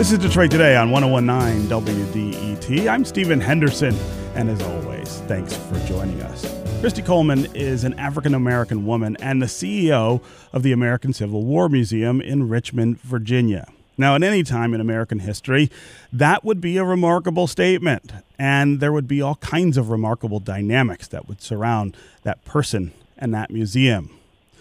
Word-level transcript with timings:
This 0.00 0.12
is 0.12 0.18
Detroit 0.18 0.50
Today 0.50 0.76
on 0.76 0.90
1019 0.90 1.68
WDET. 1.68 2.88
I'm 2.88 3.04
Stephen 3.04 3.38
Henderson, 3.38 3.94
and 4.34 4.48
as 4.48 4.62
always, 4.62 5.20
thanks 5.28 5.54
for 5.54 5.78
joining 5.80 6.22
us. 6.22 6.40
Christy 6.80 7.02
Coleman 7.02 7.46
is 7.54 7.84
an 7.84 7.92
African 7.98 8.32
American 8.32 8.86
woman 8.86 9.18
and 9.20 9.42
the 9.42 9.46
CEO 9.46 10.22
of 10.54 10.62
the 10.62 10.72
American 10.72 11.12
Civil 11.12 11.44
War 11.44 11.68
Museum 11.68 12.22
in 12.22 12.48
Richmond, 12.48 12.98
Virginia. 13.02 13.68
Now, 13.98 14.14
at 14.14 14.22
any 14.22 14.42
time 14.42 14.72
in 14.72 14.80
American 14.80 15.18
history, 15.18 15.70
that 16.10 16.46
would 16.46 16.62
be 16.62 16.78
a 16.78 16.84
remarkable 16.84 17.46
statement, 17.46 18.10
and 18.38 18.80
there 18.80 18.94
would 18.94 19.06
be 19.06 19.20
all 19.20 19.34
kinds 19.34 19.76
of 19.76 19.90
remarkable 19.90 20.40
dynamics 20.40 21.08
that 21.08 21.28
would 21.28 21.42
surround 21.42 21.94
that 22.22 22.42
person 22.46 22.94
and 23.18 23.34
that 23.34 23.50
museum. 23.50 24.08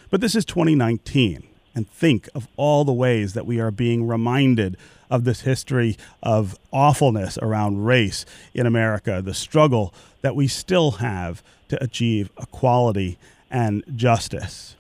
But 0.10 0.20
this 0.20 0.36
is 0.36 0.44
2019, 0.44 1.44
and 1.74 1.90
think 1.90 2.28
of 2.36 2.50
all 2.58 2.84
the 2.84 2.92
ways 2.92 3.36
that 3.36 3.46
we 3.46 3.62
are 3.62 3.72
being 3.72 4.06
reminded 4.06 4.76
of 5.10 5.24
this 5.24 5.42
history 5.42 5.98
of 6.22 6.58
awfulness 6.72 7.38
around 7.40 7.86
race 7.86 8.26
in 8.54 8.66
America, 8.66 9.22
the 9.24 9.34
struggle 9.34 9.94
that 10.22 10.36
we 10.36 10.48
still 10.48 10.92
have 10.92 11.44
to 11.70 11.82
achieve 11.84 12.30
equality 12.40 13.18
and 13.50 13.84
justice. 13.96 14.76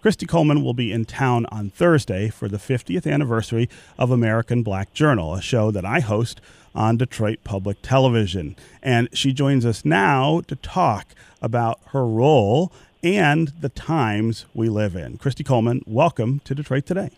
Christy 0.00 0.26
Coleman 0.26 0.62
will 0.62 0.74
be 0.74 0.92
in 0.92 1.06
town 1.06 1.46
on 1.46 1.70
Thursday 1.70 2.28
for 2.28 2.46
the 2.46 2.58
50th 2.58 3.10
anniversary 3.10 3.70
of 3.98 4.10
American 4.10 4.62
Black 4.62 4.92
Journal, 4.92 5.34
a 5.34 5.40
show 5.40 5.70
that 5.70 5.86
I 5.86 6.00
host 6.00 6.42
on 6.74 6.98
Detroit 6.98 7.38
Public 7.42 7.80
Television. 7.80 8.54
And 8.82 9.08
she 9.12 9.32
joins 9.32 9.64
us 9.64 9.84
now 9.84 10.42
to 10.48 10.56
talk 10.56 11.14
about 11.40 11.80
her 11.92 12.06
role 12.06 12.70
and 13.02 13.48
the 13.60 13.68
times 13.70 14.44
we 14.52 14.68
live 14.68 14.94
in. 14.94 15.16
Christy 15.16 15.44
Coleman, 15.44 15.82
welcome 15.86 16.40
to 16.44 16.54
Detroit 16.54 16.84
Today. 16.84 17.10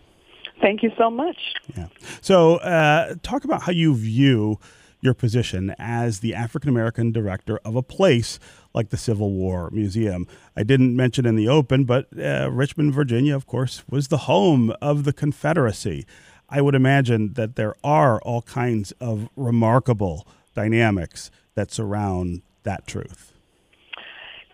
Thank 0.61 0.83
you 0.83 0.91
so 0.97 1.09
much. 1.09 1.37
Yeah. 1.75 1.87
So, 2.21 2.55
uh, 2.57 3.15
talk 3.21 3.43
about 3.43 3.63
how 3.63 3.71
you 3.71 3.95
view 3.95 4.59
your 5.01 5.13
position 5.13 5.75
as 5.77 6.19
the 6.19 6.33
African 6.33 6.69
American 6.69 7.11
director 7.11 7.59
of 7.63 7.75
a 7.75 7.83
place 7.83 8.39
like 8.73 8.89
the 8.89 8.97
Civil 8.97 9.31
War 9.31 9.69
Museum. 9.71 10.27
I 10.55 10.63
didn't 10.63 10.95
mention 10.95 11.25
in 11.25 11.35
the 11.35 11.47
open, 11.47 11.83
but 11.85 12.07
uh, 12.17 12.49
Richmond, 12.51 12.93
Virginia, 12.93 13.35
of 13.35 13.45
course, 13.45 13.83
was 13.89 14.07
the 14.07 14.17
home 14.17 14.73
of 14.81 15.03
the 15.03 15.13
Confederacy. 15.13 16.05
I 16.49 16.61
would 16.61 16.75
imagine 16.75 17.33
that 17.33 17.55
there 17.55 17.75
are 17.83 18.19
all 18.21 18.41
kinds 18.41 18.93
of 18.93 19.29
remarkable 19.35 20.27
dynamics 20.55 21.29
that 21.55 21.71
surround 21.71 22.41
that 22.63 22.87
truth. 22.87 23.33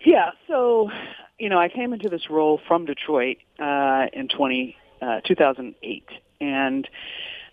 Yeah, 0.04 0.30
so, 0.48 0.90
you 1.38 1.48
know, 1.48 1.58
I 1.58 1.68
came 1.68 1.92
into 1.92 2.08
this 2.08 2.28
role 2.28 2.60
from 2.66 2.84
Detroit 2.84 3.38
uh, 3.58 4.06
in 4.12 4.28
20, 4.28 4.76
uh, 5.04 5.20
2008. 5.20 6.04
And 6.40 6.88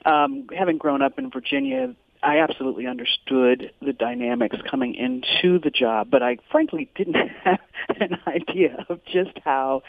um, 0.05 0.47
having 0.57 0.77
grown 0.77 1.01
up 1.01 1.19
in 1.19 1.29
Virginia, 1.29 1.93
I 2.23 2.39
absolutely 2.39 2.87
understood 2.87 3.71
the 3.81 3.93
dynamics 3.93 4.57
coming 4.69 4.95
into 4.95 5.59
the 5.59 5.71
job, 5.71 6.09
but 6.11 6.21
I 6.21 6.37
frankly 6.51 6.89
didn't 6.95 7.15
have 7.43 7.59
an 7.99 8.17
idea 8.27 8.85
of 8.89 9.03
just 9.05 9.37
how 9.43 9.83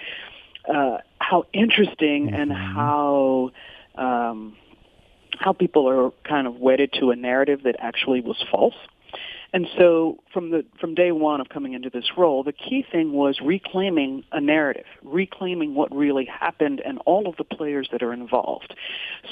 uh, 0.69 0.99
how 1.19 1.45
interesting 1.53 2.27
mm-hmm. 2.27 2.35
and 2.35 2.53
how 2.53 3.51
um, 3.97 4.57
how 5.39 5.53
people 5.53 5.89
are 5.89 6.11
kind 6.25 6.47
of 6.47 6.57
wedded 6.57 6.93
to 7.01 7.11
a 7.11 7.17
narrative 7.17 7.63
that 7.65 7.77
actually 7.79 8.21
was 8.21 8.43
false. 8.51 8.75
And 9.53 9.67
so 9.77 10.19
from 10.33 10.51
the 10.51 10.65
from 10.81 10.95
day 10.95 11.13
one 11.13 11.41
of 11.41 11.49
coming 11.51 11.75
into 11.75 11.91
this 11.91 12.13
role, 12.17 12.43
the 12.43 12.53
key 12.53 12.85
thing 12.91 13.13
was 13.13 13.41
reclaiming 13.45 14.25
a 14.33 14.41
narrative, 14.41 14.87
reclaiming 15.03 15.75
what 15.75 15.95
really 15.95 16.25
happened 16.25 16.81
and 16.85 16.99
all 17.05 17.29
of 17.29 17.37
the 17.37 17.45
players 17.45 17.89
that 17.93 18.03
are 18.03 18.13
involved. 18.13 18.75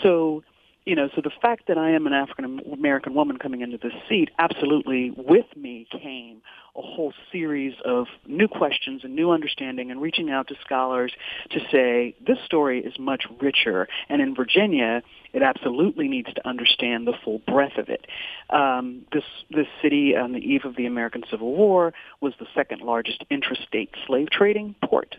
So 0.02 0.42
you 0.86 0.94
know, 0.96 1.08
so 1.14 1.20
the 1.20 1.30
fact 1.42 1.68
that 1.68 1.76
I 1.76 1.90
am 1.90 2.06
an 2.06 2.12
African 2.12 2.60
American 2.72 3.14
woman 3.14 3.38
coming 3.38 3.60
into 3.60 3.76
this 3.76 3.92
seat, 4.08 4.30
absolutely 4.38 5.12
with 5.16 5.46
me 5.56 5.86
came 5.90 6.40
a 6.76 6.82
whole 6.82 7.12
series 7.32 7.74
of 7.84 8.06
new 8.26 8.48
questions 8.48 9.02
and 9.04 9.14
new 9.14 9.30
understanding 9.30 9.90
and 9.90 10.00
reaching 10.00 10.30
out 10.30 10.48
to 10.48 10.54
scholars 10.64 11.12
to 11.50 11.58
say 11.70 12.14
this 12.24 12.38
story 12.44 12.80
is 12.80 12.98
much 12.98 13.24
richer. 13.40 13.88
And 14.08 14.22
in 14.22 14.34
Virginia, 14.34 15.02
it 15.32 15.42
absolutely 15.42 16.08
needs 16.08 16.32
to 16.32 16.48
understand 16.48 17.06
the 17.06 17.14
full 17.24 17.40
breadth 17.46 17.76
of 17.76 17.88
it. 17.88 18.06
Um, 18.48 19.02
this 19.12 19.24
this 19.50 19.66
city 19.82 20.16
on 20.16 20.32
the 20.32 20.38
eve 20.38 20.64
of 20.64 20.76
the 20.76 20.86
American 20.86 21.24
Civil 21.30 21.54
War 21.54 21.92
was 22.20 22.32
the 22.38 22.46
second 22.54 22.80
largest 22.80 23.24
intrastate 23.30 23.90
slave 24.06 24.30
trading 24.30 24.74
port 24.82 25.16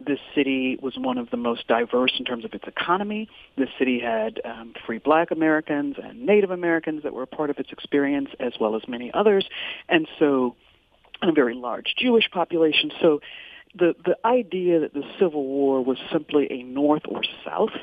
this 0.00 0.18
city 0.34 0.78
was 0.80 0.94
one 0.96 1.18
of 1.18 1.30
the 1.30 1.36
most 1.36 1.66
diverse 1.68 2.12
in 2.18 2.24
terms 2.24 2.44
of 2.44 2.52
its 2.54 2.64
economy. 2.66 3.28
This 3.56 3.68
city 3.78 4.00
had 4.00 4.40
um, 4.44 4.74
free 4.86 4.98
black 4.98 5.30
Americans 5.30 5.96
and 6.02 6.24
Native 6.26 6.50
Americans 6.50 7.02
that 7.02 7.12
were 7.12 7.22
a 7.22 7.26
part 7.26 7.50
of 7.50 7.58
its 7.58 7.72
experience, 7.72 8.30
as 8.40 8.52
well 8.60 8.76
as 8.76 8.82
many 8.88 9.12
others. 9.12 9.46
And 9.88 10.08
so, 10.18 10.56
a 11.22 11.32
very 11.32 11.54
large 11.54 11.94
Jewish 11.96 12.30
population. 12.30 12.90
So, 13.00 13.20
the, 13.74 13.94
the 14.04 14.16
idea 14.24 14.80
that 14.80 14.94
the 14.94 15.04
Civil 15.18 15.44
War 15.44 15.84
was 15.84 15.98
simply 16.10 16.46
a 16.50 16.62
North 16.62 17.02
or 17.08 17.22
South 17.44 17.76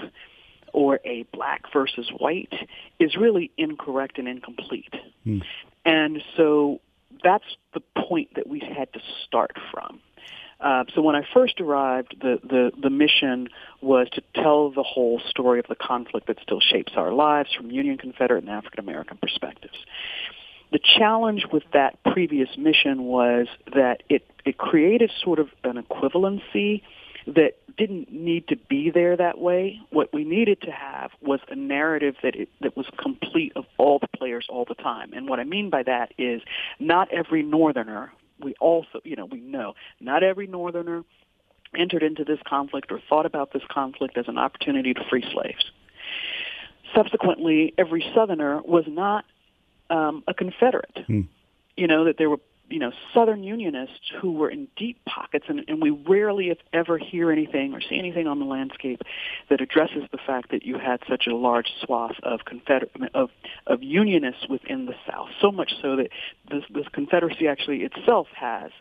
or 0.71 0.99
a 1.05 1.23
black 1.31 1.71
versus 1.71 2.09
white 2.17 2.53
is 2.99 3.15
really 3.15 3.51
incorrect 3.57 4.17
and 4.17 4.27
incomplete. 4.27 4.93
Hmm. 5.23 5.39
And 5.85 6.21
so 6.35 6.81
that's 7.23 7.45
the 7.73 7.81
point 7.95 8.35
that 8.35 8.47
we 8.47 8.59
had 8.59 8.91
to 8.93 8.99
start 9.25 9.55
from. 9.71 9.99
Uh, 10.59 10.83
so 10.95 11.01
when 11.01 11.15
I 11.15 11.23
first 11.33 11.59
arrived, 11.59 12.15
the, 12.21 12.39
the, 12.43 12.71
the 12.81 12.89
mission 12.89 13.49
was 13.81 14.07
to 14.13 14.23
tell 14.35 14.71
the 14.71 14.83
whole 14.83 15.21
story 15.29 15.59
of 15.59 15.65
the 15.67 15.75
conflict 15.75 16.27
that 16.27 16.37
still 16.41 16.61
shapes 16.61 16.93
our 16.95 17.11
lives 17.11 17.49
from 17.53 17.71
Union, 17.71 17.97
Confederate, 17.97 18.43
and 18.43 18.49
African 18.49 18.79
American 18.79 19.17
perspectives. 19.17 19.75
The 20.71 20.79
challenge 20.97 21.45
with 21.51 21.63
that 21.73 22.01
previous 22.03 22.49
mission 22.57 23.03
was 23.03 23.47
that 23.75 24.03
it, 24.09 24.25
it 24.45 24.57
created 24.57 25.11
sort 25.23 25.39
of 25.39 25.49
an 25.63 25.81
equivalency 25.83 26.81
that 27.27 27.53
didn't 27.77 28.11
need 28.11 28.47
to 28.47 28.55
be 28.55 28.89
there 28.89 29.15
that 29.15 29.37
way. 29.39 29.79
What 29.89 30.13
we 30.13 30.23
needed 30.23 30.61
to 30.61 30.71
have 30.71 31.11
was 31.21 31.39
a 31.49 31.55
narrative 31.55 32.15
that 32.23 32.35
it, 32.35 32.49
that 32.61 32.75
was 32.75 32.85
complete 33.01 33.53
of 33.55 33.65
all 33.77 33.99
the 33.99 34.07
players 34.07 34.47
all 34.49 34.65
the 34.65 34.75
time. 34.75 35.13
And 35.13 35.27
what 35.27 35.39
I 35.39 35.43
mean 35.43 35.69
by 35.69 35.83
that 35.83 36.13
is 36.17 36.41
not 36.79 37.11
every 37.11 37.43
northerner 37.43 38.11
we 38.43 38.53
also, 38.59 39.01
you 39.03 39.15
know, 39.15 39.25
we 39.25 39.39
know 39.39 39.73
not 39.99 40.23
every 40.23 40.47
northerner 40.47 41.03
entered 41.75 42.03
into 42.03 42.23
this 42.23 42.39
conflict 42.47 42.91
or 42.91 42.99
thought 43.09 43.25
about 43.25 43.53
this 43.53 43.63
conflict 43.69 44.17
as 44.17 44.27
an 44.27 44.37
opportunity 44.37 44.93
to 44.93 45.03
free 45.09 45.25
slaves. 45.33 45.71
Subsequently, 46.95 47.73
every 47.77 48.05
southerner 48.13 48.61
was 48.61 48.85
not 48.87 49.25
um, 49.89 50.23
a 50.27 50.33
Confederate. 50.33 50.97
Hmm. 51.07 51.21
You 51.75 51.87
know, 51.87 52.05
that 52.05 52.17
there 52.17 52.29
were 52.29 52.39
you 52.73 52.79
know, 52.79 52.91
Southern 53.13 53.43
Unionists 53.43 54.11
who 54.19 54.31
were 54.31 54.49
in 54.49 54.67
deep 54.75 54.97
pockets, 55.05 55.45
and, 55.47 55.63
and 55.67 55.79
we 55.79 55.91
rarely, 55.91 56.49
if 56.49 56.57
ever, 56.73 56.97
hear 56.97 57.31
anything 57.31 57.71
or 57.75 57.79
see 57.79 57.99
anything 57.99 58.25
on 58.25 58.39
the 58.39 58.45
landscape 58.45 59.03
that 59.51 59.61
addresses 59.61 60.01
the 60.11 60.17
fact 60.17 60.49
that 60.49 60.65
you 60.65 60.79
had 60.79 60.99
such 61.07 61.27
a 61.27 61.35
large 61.35 61.67
swath 61.83 62.15
of 62.23 62.45
Confederate 62.45 62.91
of 63.13 63.29
of 63.67 63.83
Unionists 63.83 64.47
within 64.49 64.87
the 64.87 64.95
South. 65.07 65.29
So 65.39 65.51
much 65.51 65.71
so 65.83 65.97
that 65.97 66.07
this, 66.49 66.63
this 66.73 66.87
Confederacy 66.91 67.47
actually 67.47 67.83
itself 67.83 68.25
has 68.35 68.71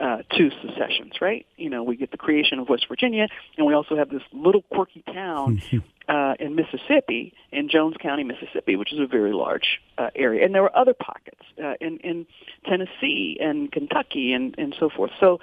uh, 0.00 0.18
two 0.36 0.50
secessions, 0.60 1.12
right? 1.20 1.46
You 1.56 1.70
know, 1.70 1.84
we 1.84 1.96
get 1.96 2.10
the 2.10 2.16
creation 2.16 2.58
of 2.58 2.68
West 2.68 2.86
Virginia, 2.88 3.28
and 3.56 3.64
we 3.64 3.74
also 3.74 3.96
have 3.96 4.10
this 4.10 4.22
little 4.32 4.62
quirky 4.62 5.04
town 5.06 5.62
uh, 6.08 6.34
in 6.40 6.56
Mississippi, 6.56 7.32
in 7.52 7.68
Jones 7.68 7.94
County, 8.02 8.24
Mississippi, 8.24 8.74
which 8.74 8.92
is 8.92 8.98
a 8.98 9.06
very 9.06 9.32
large 9.32 9.80
uh, 9.98 10.10
area. 10.16 10.44
And 10.44 10.52
there 10.52 10.62
were 10.62 10.76
other 10.76 10.94
pockets 10.94 11.35
uh, 11.62 11.74
in, 11.80 11.98
in 11.98 12.26
Tennessee 12.64 13.38
and 13.40 13.70
Kentucky 13.70 14.32
and, 14.32 14.54
and 14.58 14.74
so 14.78 14.88
forth. 14.88 15.10
So, 15.20 15.40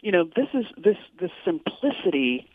you 0.00 0.12
know, 0.12 0.24
this 0.24 0.48
is 0.52 0.66
this 0.76 0.98
this 1.18 1.30
simplicity 1.44 2.48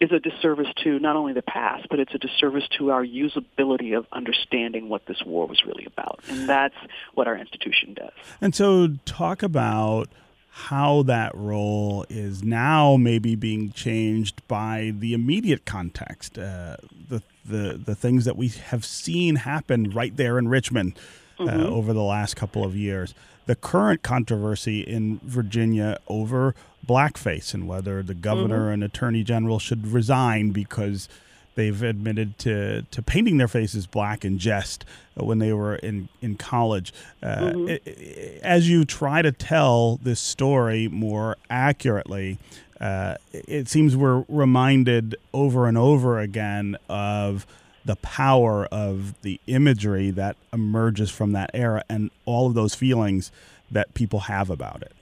is 0.00 0.10
a 0.10 0.18
disservice 0.18 0.66
to 0.82 0.98
not 0.98 1.14
only 1.14 1.32
the 1.32 1.42
past, 1.42 1.86
but 1.88 2.00
it's 2.00 2.12
a 2.12 2.18
disservice 2.18 2.64
to 2.76 2.90
our 2.90 3.04
usability 3.04 3.96
of 3.96 4.04
understanding 4.10 4.88
what 4.88 5.06
this 5.06 5.22
war 5.24 5.46
was 5.46 5.62
really 5.64 5.84
about. 5.84 6.18
And 6.28 6.48
that's 6.48 6.74
what 7.14 7.28
our 7.28 7.36
institution 7.36 7.94
does. 7.94 8.10
And 8.40 8.52
so, 8.52 8.88
talk 9.04 9.44
about 9.44 10.08
how 10.54 11.02
that 11.04 11.34
role 11.34 12.04
is 12.10 12.42
now 12.42 12.96
maybe 12.96 13.34
being 13.34 13.72
changed 13.72 14.46
by 14.48 14.92
the 14.98 15.14
immediate 15.14 15.64
context, 15.64 16.36
uh, 16.36 16.76
the, 17.08 17.22
the 17.44 17.80
the 17.82 17.94
things 17.94 18.24
that 18.26 18.36
we 18.36 18.48
have 18.48 18.84
seen 18.84 19.36
happen 19.36 19.90
right 19.90 20.16
there 20.16 20.38
in 20.38 20.48
Richmond 20.48 20.98
uh, 21.38 21.44
mm-hmm. 21.44 21.72
over 21.72 21.92
the 21.92 22.02
last 22.02 22.34
couple 22.34 22.64
of 22.64 22.76
years. 22.76 23.14
The 23.46 23.56
current 23.56 24.02
controversy 24.02 24.80
in 24.80 25.18
Virginia 25.24 25.98
over 26.08 26.54
blackface 26.86 27.54
and 27.54 27.66
whether 27.66 28.02
the 28.02 28.14
governor 28.14 28.64
mm-hmm. 28.64 28.74
and 28.74 28.84
attorney 28.84 29.24
general 29.24 29.58
should 29.58 29.86
resign 29.86 30.50
because 30.50 31.08
They've 31.54 31.82
admitted 31.82 32.38
to, 32.38 32.82
to 32.82 33.02
painting 33.02 33.36
their 33.36 33.48
faces 33.48 33.86
black 33.86 34.24
in 34.24 34.38
jest 34.38 34.84
when 35.14 35.38
they 35.38 35.52
were 35.52 35.76
in, 35.76 36.08
in 36.22 36.36
college. 36.36 36.94
Uh, 37.22 37.26
mm-hmm. 37.26 37.68
it, 37.68 38.40
as 38.42 38.70
you 38.70 38.84
try 38.84 39.20
to 39.20 39.32
tell 39.32 39.98
this 40.02 40.18
story 40.18 40.88
more 40.88 41.36
accurately, 41.50 42.38
uh, 42.80 43.16
it 43.32 43.68
seems 43.68 43.96
we're 43.96 44.24
reminded 44.28 45.14
over 45.34 45.66
and 45.66 45.76
over 45.76 46.18
again 46.18 46.76
of 46.88 47.46
the 47.84 47.96
power 47.96 48.66
of 48.66 49.20
the 49.22 49.40
imagery 49.46 50.10
that 50.10 50.36
emerges 50.52 51.10
from 51.10 51.32
that 51.32 51.50
era 51.54 51.82
and 51.88 52.10
all 52.24 52.46
of 52.46 52.54
those 52.54 52.74
feelings 52.74 53.32
that 53.70 53.92
people 53.94 54.20
have 54.20 54.50
about 54.50 54.82
it. 54.82 54.92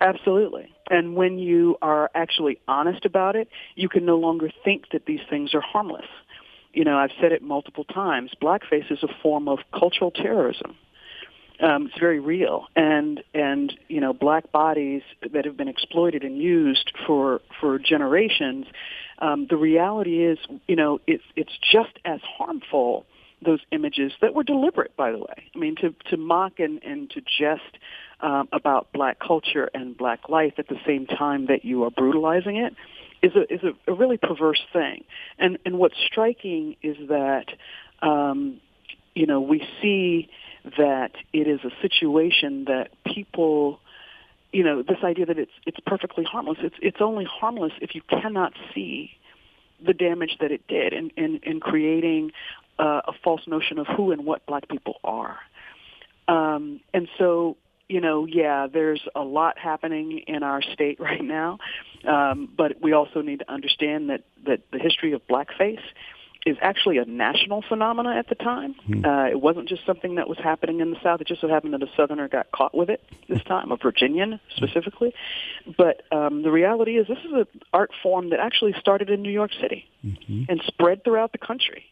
Absolutely. 0.00 0.72
And 0.90 1.14
when 1.14 1.38
you 1.38 1.76
are 1.82 2.10
actually 2.14 2.58
honest 2.66 3.04
about 3.04 3.36
it, 3.36 3.48
you 3.76 3.88
can 3.88 4.04
no 4.04 4.16
longer 4.16 4.50
think 4.64 4.90
that 4.92 5.06
these 5.06 5.20
things 5.28 5.54
are 5.54 5.60
harmless. 5.60 6.06
You 6.72 6.84
know, 6.84 6.96
I've 6.98 7.12
said 7.20 7.32
it 7.32 7.42
multiple 7.42 7.84
times. 7.84 8.30
Blackface 8.40 8.90
is 8.90 9.02
a 9.02 9.08
form 9.22 9.48
of 9.48 9.58
cultural 9.72 10.10
terrorism. 10.10 10.76
Um, 11.60 11.86
it's 11.86 11.98
very 11.98 12.20
real, 12.20 12.68
and 12.74 13.22
and 13.34 13.72
you 13.88 14.00
know, 14.00 14.14
black 14.14 14.50
bodies 14.50 15.02
that 15.32 15.44
have 15.44 15.58
been 15.58 15.68
exploited 15.68 16.24
and 16.24 16.38
used 16.38 16.90
for 17.06 17.42
for 17.60 17.78
generations. 17.78 18.66
Um, 19.20 19.46
the 19.48 19.56
reality 19.56 20.24
is, 20.24 20.38
you 20.66 20.76
know, 20.76 21.00
it's 21.06 21.24
it's 21.36 21.56
just 21.72 21.98
as 22.04 22.20
harmful 22.38 23.04
those 23.44 23.60
images 23.72 24.12
that 24.20 24.34
were 24.34 24.42
deliberate, 24.42 24.94
by 24.96 25.12
the 25.12 25.18
way. 25.18 25.50
I 25.54 25.58
mean, 25.58 25.76
to 25.76 25.94
to 26.10 26.16
mock 26.16 26.58
and 26.58 26.82
and 26.82 27.10
to 27.10 27.20
jest 27.20 27.78
um, 28.20 28.48
about 28.52 28.92
black 28.92 29.18
culture 29.18 29.70
and 29.74 29.96
black 29.96 30.28
life 30.28 30.54
at 30.58 30.68
the 30.68 30.78
same 30.86 31.06
time 31.06 31.46
that 31.46 31.64
you 31.64 31.84
are 31.84 31.90
brutalizing 31.90 32.56
it 32.56 32.74
is 33.22 33.32
a 33.36 33.52
is 33.52 33.60
a, 33.62 33.90
a 33.90 33.94
really 33.94 34.16
perverse 34.16 34.62
thing. 34.72 35.04
And 35.38 35.58
and 35.64 35.78
what's 35.78 35.96
striking 36.06 36.76
is 36.82 36.96
that 37.08 37.46
um, 38.02 38.60
you 39.14 39.26
know 39.26 39.40
we 39.40 39.66
see 39.82 40.28
that 40.76 41.12
it 41.32 41.46
is 41.48 41.60
a 41.64 41.70
situation 41.80 42.66
that 42.66 42.90
people 43.04 43.80
you 44.52 44.64
know 44.64 44.82
this 44.82 44.98
idea 45.04 45.26
that 45.26 45.38
it's 45.38 45.52
it's 45.66 45.78
perfectly 45.86 46.24
harmless. 46.24 46.58
It's 46.62 46.76
it's 46.80 47.00
only 47.00 47.24
harmless 47.24 47.72
if 47.80 47.94
you 47.94 48.02
cannot 48.08 48.52
see 48.74 49.12
the 49.84 49.94
damage 49.94 50.36
that 50.40 50.50
it 50.50 50.66
did 50.66 50.92
in 50.92 51.10
in, 51.16 51.40
in 51.42 51.60
creating 51.60 52.32
uh, 52.78 53.02
a 53.06 53.12
false 53.24 53.42
notion 53.46 53.78
of 53.78 53.86
who 53.86 54.12
and 54.12 54.24
what 54.24 54.44
black 54.46 54.68
people 54.68 54.94
are. 55.04 55.38
Um, 56.28 56.80
and 56.92 57.08
so 57.18 57.56
you 57.88 58.00
know, 58.00 58.24
yeah, 58.24 58.68
there's 58.72 59.02
a 59.16 59.22
lot 59.22 59.58
happening 59.58 60.22
in 60.28 60.44
our 60.44 60.62
state 60.62 61.00
right 61.00 61.24
now, 61.24 61.58
um, 62.06 62.48
but 62.56 62.80
we 62.80 62.92
also 62.92 63.20
need 63.20 63.40
to 63.40 63.52
understand 63.52 64.10
that 64.10 64.22
that 64.46 64.60
the 64.72 64.78
history 64.78 65.12
of 65.12 65.22
blackface 65.26 65.82
is 66.46 66.56
actually 66.62 66.98
a 66.98 67.04
national 67.04 67.62
phenomenon 67.68 68.16
at 68.16 68.28
the 68.28 68.34
time. 68.34 68.74
Hmm. 68.86 69.04
Uh, 69.04 69.26
it 69.26 69.40
wasn't 69.40 69.68
just 69.68 69.84
something 69.84 70.14
that 70.14 70.28
was 70.28 70.38
happening 70.38 70.80
in 70.80 70.90
the 70.90 70.96
South. 71.02 71.20
It 71.20 71.26
just 71.26 71.40
so 71.40 71.48
happened 71.48 71.74
that 71.74 71.82
a 71.82 71.90
Southerner 71.96 72.28
got 72.28 72.50
caught 72.50 72.74
with 72.74 72.88
it 72.88 73.02
this 73.28 73.42
time, 73.44 73.70
a 73.72 73.76
Virginian 73.76 74.40
specifically. 74.56 75.12
But 75.76 76.02
um, 76.10 76.42
the 76.42 76.50
reality 76.50 76.96
is, 76.96 77.06
this 77.06 77.18
is 77.18 77.32
an 77.32 77.46
art 77.72 77.90
form 78.02 78.30
that 78.30 78.40
actually 78.40 78.74
started 78.80 79.10
in 79.10 79.22
New 79.22 79.30
York 79.30 79.50
City 79.60 79.86
mm-hmm. 80.04 80.44
and 80.48 80.62
spread 80.66 81.04
throughout 81.04 81.32
the 81.32 81.38
country 81.38 81.84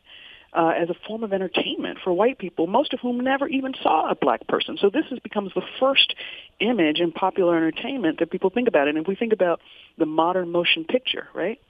uh, 0.52 0.72
as 0.76 0.88
a 0.88 0.94
form 1.06 1.24
of 1.24 1.32
entertainment 1.32 1.98
for 2.02 2.12
white 2.12 2.38
people, 2.38 2.66
most 2.66 2.92
of 2.94 3.00
whom 3.00 3.20
never 3.20 3.46
even 3.48 3.74
saw 3.82 4.10
a 4.10 4.14
black 4.14 4.46
person. 4.46 4.78
So 4.80 4.88
this 4.88 5.04
is, 5.10 5.18
becomes 5.18 5.52
the 5.54 5.62
first 5.78 6.14
image 6.60 7.00
in 7.00 7.12
popular 7.12 7.56
entertainment 7.56 8.18
that 8.20 8.30
people 8.30 8.50
think 8.50 8.68
about. 8.68 8.88
And 8.88 8.96
if 8.96 9.06
we 9.06 9.14
think 9.14 9.32
about 9.32 9.60
the 9.98 10.06
modern 10.06 10.50
motion 10.50 10.84
picture, 10.84 11.28
right? 11.34 11.60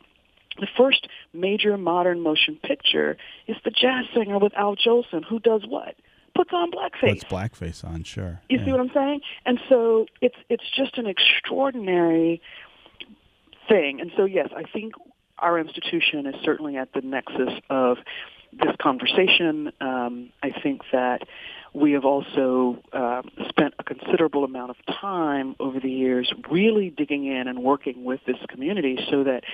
The 0.59 0.69
first 0.77 1.09
major 1.33 1.77
modern 1.77 2.21
motion 2.21 2.59
picture 2.63 3.17
is 3.47 3.57
the 3.65 3.71
jazz 3.71 4.07
singer 4.15 4.39
with 4.39 4.53
Al 4.57 4.77
Jolson, 4.77 5.25
who 5.25 5.39
does 5.39 5.63
what? 5.67 5.95
Puts 6.35 6.51
on 6.53 6.71
blackface. 6.71 7.21
Puts 7.21 7.25
blackface 7.25 7.85
on, 7.85 8.05
sure. 8.05 8.41
You 8.49 8.59
yeah. 8.59 8.65
see 8.65 8.71
what 8.71 8.81
I'm 8.81 8.91
saying? 8.95 9.21
And 9.45 9.61
so 9.69 10.07
it's 10.21 10.37
it's 10.49 10.65
just 10.77 10.99
an 10.99 11.07
extraordinary 11.07 12.41
thing. 13.69 14.01
And 14.01 14.13
so 14.17 14.25
yes, 14.25 14.49
I 14.57 14.63
think 14.63 14.95
our 15.39 15.59
institution 15.59 16.27
is 16.27 16.35
certainly 16.45 16.77
at 16.77 16.93
the 16.93 17.01
nexus 17.01 17.55
of 17.71 17.99
this 18.53 18.75
conversation. 18.81 19.73
Um, 19.81 20.31
I 20.43 20.51
think 20.63 20.83
that 20.93 21.23
we 21.75 21.93
have 21.93 22.05
also 22.05 22.83
uh, 22.93 23.23
spent 23.49 23.75
a 23.79 23.85
considerable 23.85 24.45
amount 24.45 24.71
of 24.71 24.77
time 25.01 25.55
over 25.61 25.79
the 25.81 25.91
years 25.91 26.33
really 26.51 26.91
digging 26.91 27.27
in 27.27 27.47
and 27.47 27.63
working 27.63 28.05
with 28.05 28.21
this 28.27 28.39
community 28.49 28.99
so 29.11 29.25
that 29.25 29.45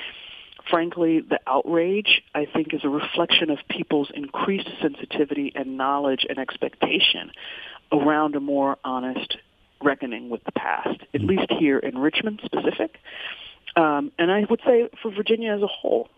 frankly, 0.70 1.20
the 1.20 1.40
outrage, 1.46 2.22
I 2.34 2.46
think, 2.46 2.74
is 2.74 2.80
a 2.84 2.88
reflection 2.88 3.50
of 3.50 3.58
people's 3.68 4.10
increased 4.14 4.68
sensitivity 4.80 5.52
and 5.54 5.76
knowledge 5.76 6.26
and 6.28 6.38
expectation 6.38 7.30
around 7.92 8.34
a 8.34 8.40
more 8.40 8.78
honest 8.84 9.36
reckoning 9.82 10.30
with 10.30 10.42
the 10.44 10.52
past, 10.52 10.88
at 10.88 11.20
mm-hmm. 11.20 11.28
least 11.28 11.52
here 11.58 11.78
in 11.78 11.98
Richmond 11.98 12.40
specific. 12.44 12.96
Um, 13.76 14.12
and 14.18 14.30
I 14.30 14.44
would 14.48 14.60
say 14.64 14.88
for 15.02 15.10
Virginia 15.10 15.52
as 15.54 15.62
a 15.62 15.66
whole. 15.66 16.08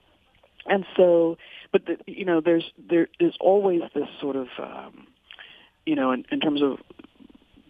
And 0.69 0.85
so 0.97 1.37
but 1.73 1.85
the, 1.87 1.99
you 2.11 2.25
know, 2.25 2.41
there's 2.41 2.65
there 2.89 3.09
is 3.21 3.35
always 3.41 3.83
this 3.95 4.09
sort 4.21 4.37
of, 4.37 4.49
um, 4.59 5.07
you 5.85 5.95
know, 5.95 6.13
in, 6.13 6.25
in 6.31 6.41
terms 6.41 6.63
of 6.63 6.79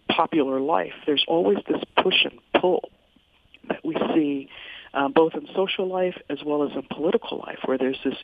popular 0.07 0.59
life, 0.59 0.93
there's 1.05 1.25
always 1.27 1.57
this 1.67 1.81
push 2.01 2.23
and 2.23 2.39
pull 2.61 2.89
that 3.67 3.83
we 3.83 3.95
see 4.13 4.49
uh, 4.97 5.07
both 5.07 5.35
in 5.35 5.47
social 5.55 5.87
life 5.87 6.17
as 6.27 6.39
well 6.43 6.63
as 6.63 6.71
in 6.75 6.81
political 6.81 7.37
life, 7.45 7.59
where 7.65 7.77
there's 7.77 7.99
this, 8.03 8.15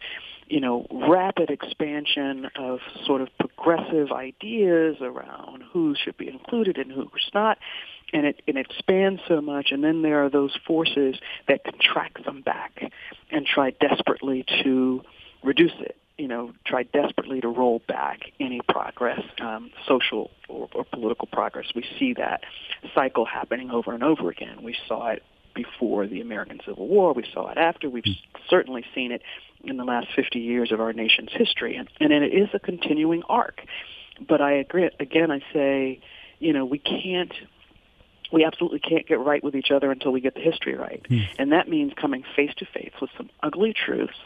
you 0.48 0.60
know, 0.60 0.88
rapid 0.92 1.52
expansion 1.52 2.50
of 2.56 2.80
sort 3.06 3.22
of 3.22 3.30
progressive 3.38 4.12
ideas 4.12 4.96
around 5.00 5.64
who 5.72 5.96
should 6.04 6.18
be 6.18 6.28
included 6.28 6.78
and 6.78 6.92
who's 6.92 7.30
not, 7.34 7.60
and 8.12 8.26
it, 8.26 8.42
and 8.48 8.58
it 8.58 8.66
expands 8.66 9.22
so 9.28 9.40
much, 9.40 9.68
and 9.72 9.84
then 9.84 10.02
there 10.02 10.26
are 10.26 10.30
those 10.30 10.58
forces 10.66 11.16
that 11.48 11.64
contract 11.64 12.26
them 12.26 12.42
back 12.42 12.92
and 13.30 13.46
try 13.46 13.70
desperately 13.70 14.44
to 14.64 15.04
reduce 15.44 15.78
it. 15.80 15.96
You 16.18 16.28
know, 16.28 16.54
try 16.66 16.84
desperately 16.84 17.42
to 17.42 17.48
roll 17.48 17.82
back 17.88 18.20
any 18.40 18.62
progress, 18.70 19.22
um, 19.42 19.72
social 19.88 20.30
or, 20.48 20.70
or 20.74 20.84
political 20.86 21.28
progress. 21.28 21.66
We 21.76 21.84
see 22.00 22.14
that 22.14 22.42
cycle 22.94 23.26
happening 23.26 23.72
over 23.72 23.94
and 23.94 24.04
over 24.04 24.30
again. 24.30 24.62
We 24.62 24.76
saw 24.88 25.10
it 25.10 25.24
before 25.54 26.08
the 26.08 26.22
American 26.22 26.60
Civil 26.66 26.88
War. 26.88 27.14
We 27.14 27.26
saw 27.34 27.50
it 27.50 27.58
after. 27.58 27.90
We've 27.90 28.04
certainly 28.50 28.86
seen 28.94 29.12
it 29.12 29.22
in 29.64 29.78
the 29.78 29.86
last 29.86 30.08
50 30.16 30.40
years 30.40 30.72
of 30.72 30.82
our 30.82 30.94
nation's 30.94 31.32
history. 31.32 31.76
And, 31.76 31.90
and 32.00 32.12
it 32.12 32.34
is 32.34 32.50
a 32.54 32.60
continuing 32.60 33.24
arc. 33.30 33.62
But 34.28 34.42
I 34.42 34.54
agree, 34.54 34.90
again, 35.00 35.32
I 35.32 35.42
say, 35.54 36.00
you 36.40 36.54
know, 36.54 36.66
we 36.66 36.80
can't 36.80 37.34
we 38.34 38.44
absolutely 38.44 38.80
can't 38.80 39.08
get 39.08 39.20
right 39.20 39.44
with 39.44 39.56
each 39.56 39.70
other 39.70 39.92
until 39.92 40.12
we 40.12 40.20
get 40.20 40.34
the 40.34 40.42
history 40.42 40.74
right. 40.74 41.06
Mm. 41.08 41.28
And 41.38 41.52
that 41.52 41.70
means 41.70 41.94
coming 41.96 42.24
face 42.36 42.52
to 42.58 42.66
face 42.66 42.92
with 43.00 43.12
some 43.16 43.30
ugly 43.44 43.74
truths, 43.74 44.18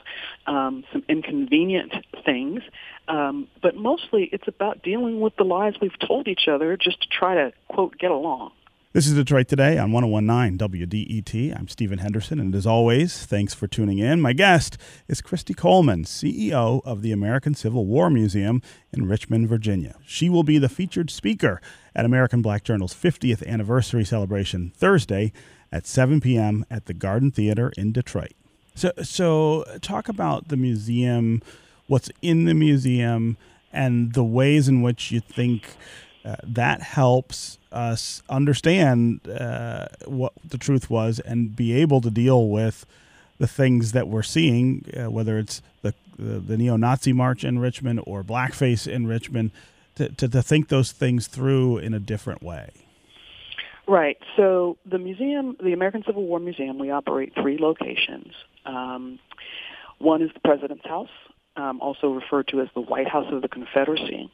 um, 0.48 0.86
some 0.94 1.04
inconvenient 1.10 1.94
things, 2.24 2.62
um, 3.10 3.50
but 3.62 3.76
mostly 3.76 4.30
it's 4.32 4.48
about 4.48 4.82
dealing 4.82 5.20
with 5.20 5.36
the 5.36 5.44
lies 5.44 5.74
we've 5.82 6.00
told 6.00 6.30
each 6.30 6.48
other 6.48 6.78
just 6.78 7.02
to 7.02 7.08
try 7.10 7.36
to, 7.36 7.52
quote, 7.68 7.98
get 7.98 8.10
along. 8.10 8.54
This 8.94 9.06
is 9.06 9.16
Detroit 9.16 9.50
Today 9.50 9.78
on 9.78 9.92
1019 9.92 10.58
WDET. 10.58 11.60
I'm 11.60 11.68
Stephen 11.68 12.00
Henderson, 12.00 12.40
and 12.40 12.56
as 12.56 12.66
always, 12.66 13.26
thanks 13.26 13.54
for 13.54 13.68
tuning 13.68 14.00
in. 14.00 14.22
My 14.22 14.32
guest 14.32 14.78
is 15.10 15.20
Christy 15.20 15.54
Coleman, 15.54 16.06
CEO 16.06 16.82
of 16.86 17.02
the 17.02 17.12
American 17.12 17.54
Civil 17.54 17.86
War 17.86 18.10
Museum 18.10 18.62
in 18.94 19.06
Richmond, 19.10 19.50
Virginia. 19.50 19.98
She 20.06 20.30
will 20.30 20.44
be 20.44 20.58
the 20.58 20.70
featured 20.70 21.10
speaker 21.10 21.62
at 21.94 22.06
American 22.06 22.42
Black 22.42 22.64
Journal's 22.64 22.94
50th 22.94 23.46
anniversary 23.46 24.06
celebration 24.06 24.72
Thursday 24.74 25.34
at 25.70 25.86
7 25.86 26.22
p.m. 26.22 26.66
at 26.72 26.86
the 26.86 26.94
Garden 26.94 27.30
Theater 27.30 27.74
in 27.76 27.92
Detroit. 27.92 28.34
So, 28.74 28.94
so 29.04 29.66
talk 29.82 30.08
about 30.08 30.48
the 30.48 30.58
museum, 30.58 31.42
what's 31.88 32.10
in 32.22 32.46
the 32.46 32.54
museum, 32.54 33.36
and 33.74 34.14
the 34.14 34.24
ways 34.24 34.70
in 34.70 34.82
which 34.82 35.12
you 35.12 35.20
think 35.20 35.76
uh, 36.28 36.36
that 36.44 36.82
helps 36.82 37.58
us 37.72 38.22
understand 38.30 39.22
uh, 39.30 39.88
what 40.06 40.34
the 40.44 40.58
truth 40.58 40.90
was 40.90 41.20
and 41.22 41.56
be 41.56 41.72
able 41.74 42.02
to 42.02 42.10
deal 42.10 42.50
with 42.50 42.86
the 43.38 43.48
things 43.48 43.94
that 43.94 44.10
we're 44.10 44.24
seeing, 44.24 44.84
uh, 44.98 45.10
whether 45.10 45.38
it's 45.38 45.62
the, 45.84 45.94
the, 46.20 46.40
the 46.40 46.58
neo-Nazi 46.58 47.14
march 47.14 47.46
in 47.46 47.60
Richmond 47.60 48.02
or 48.06 48.24
blackface 48.24 48.92
in 48.92 49.08
Richmond, 49.08 49.52
to, 49.96 50.10
to, 50.10 50.28
to 50.28 50.42
think 50.42 50.68
those 50.68 50.92
things 50.92 51.28
through 51.28 51.78
in 51.78 51.94
a 51.94 52.00
different 52.00 52.44
way. 52.44 52.72
Right. 53.88 54.18
So 54.36 54.78
the 54.86 54.98
museum, 54.98 55.56
the 55.64 55.72
American 55.72 56.04
Civil 56.06 56.24
War 56.24 56.40
Museum, 56.40 56.78
we 56.78 56.92
operate 56.92 57.32
three 57.42 57.58
locations. 57.58 58.34
Um, 58.66 59.20
one 60.00 60.22
is 60.22 60.30
the 60.34 60.42
President's 60.42 60.86
House, 60.86 61.10
um, 61.56 61.80
also 61.80 62.10
referred 62.10 62.50
to 62.50 62.60
as 62.60 62.68
the 62.76 62.82
White 62.82 63.08
House 63.08 63.32
of 63.32 63.42
the 63.42 63.48
Confederacy 63.48 64.30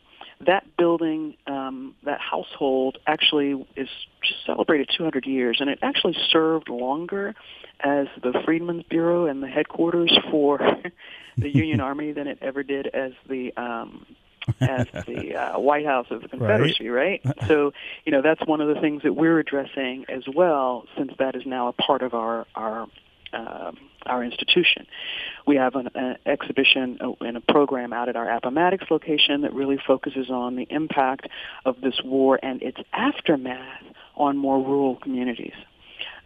that 0.45 0.65
building, 0.77 1.35
um, 1.47 1.95
that 2.03 2.19
household 2.19 2.97
actually 3.07 3.65
is 3.75 3.89
just 4.21 4.45
celebrated 4.45 4.89
200 4.95 5.25
years, 5.25 5.57
and 5.59 5.69
it 5.69 5.79
actually 5.81 6.15
served 6.31 6.69
longer 6.69 7.35
as 7.79 8.07
the 8.21 8.33
Freedmen's 8.45 8.83
Bureau 8.83 9.25
and 9.25 9.43
the 9.43 9.47
headquarters 9.47 10.17
for 10.31 10.59
the 11.37 11.49
Union 11.49 11.79
Army 11.81 12.11
than 12.11 12.27
it 12.27 12.39
ever 12.41 12.63
did 12.63 12.87
as 12.87 13.11
the 13.27 13.53
um, 13.57 14.05
as 14.59 14.87
the 15.07 15.35
uh, 15.35 15.59
White 15.59 15.85
House 15.85 16.07
of 16.09 16.21
the 16.21 16.27
Confederacy, 16.27 16.89
right. 16.89 17.21
right? 17.25 17.47
So, 17.47 17.73
you 18.05 18.11
know, 18.11 18.21
that's 18.21 18.45
one 18.45 18.61
of 18.61 18.73
the 18.73 18.79
things 18.81 19.03
that 19.03 19.13
we're 19.13 19.39
addressing 19.39 20.05
as 20.09 20.23
well, 20.33 20.85
since 20.97 21.11
that 21.19 21.35
is 21.35 21.43
now 21.45 21.67
a 21.67 21.73
part 21.73 22.01
of 22.01 22.13
our 22.13 22.45
our 22.55 22.87
um, 23.33 23.77
our 24.05 24.23
institution. 24.23 24.85
We 25.45 25.57
have 25.57 25.75
an, 25.75 25.89
an 25.95 26.17
exhibition 26.25 26.99
and 27.21 27.37
a 27.37 27.41
program 27.41 27.93
out 27.93 28.09
at 28.09 28.15
our 28.15 28.29
Appomattox 28.29 28.85
location 28.89 29.41
that 29.41 29.53
really 29.53 29.77
focuses 29.85 30.29
on 30.29 30.55
the 30.55 30.67
impact 30.69 31.27
of 31.65 31.81
this 31.81 31.99
war 32.03 32.39
and 32.41 32.61
its 32.61 32.77
aftermath 32.91 33.83
on 34.15 34.37
more 34.37 34.59
rural 34.63 34.95
communities, 34.95 35.55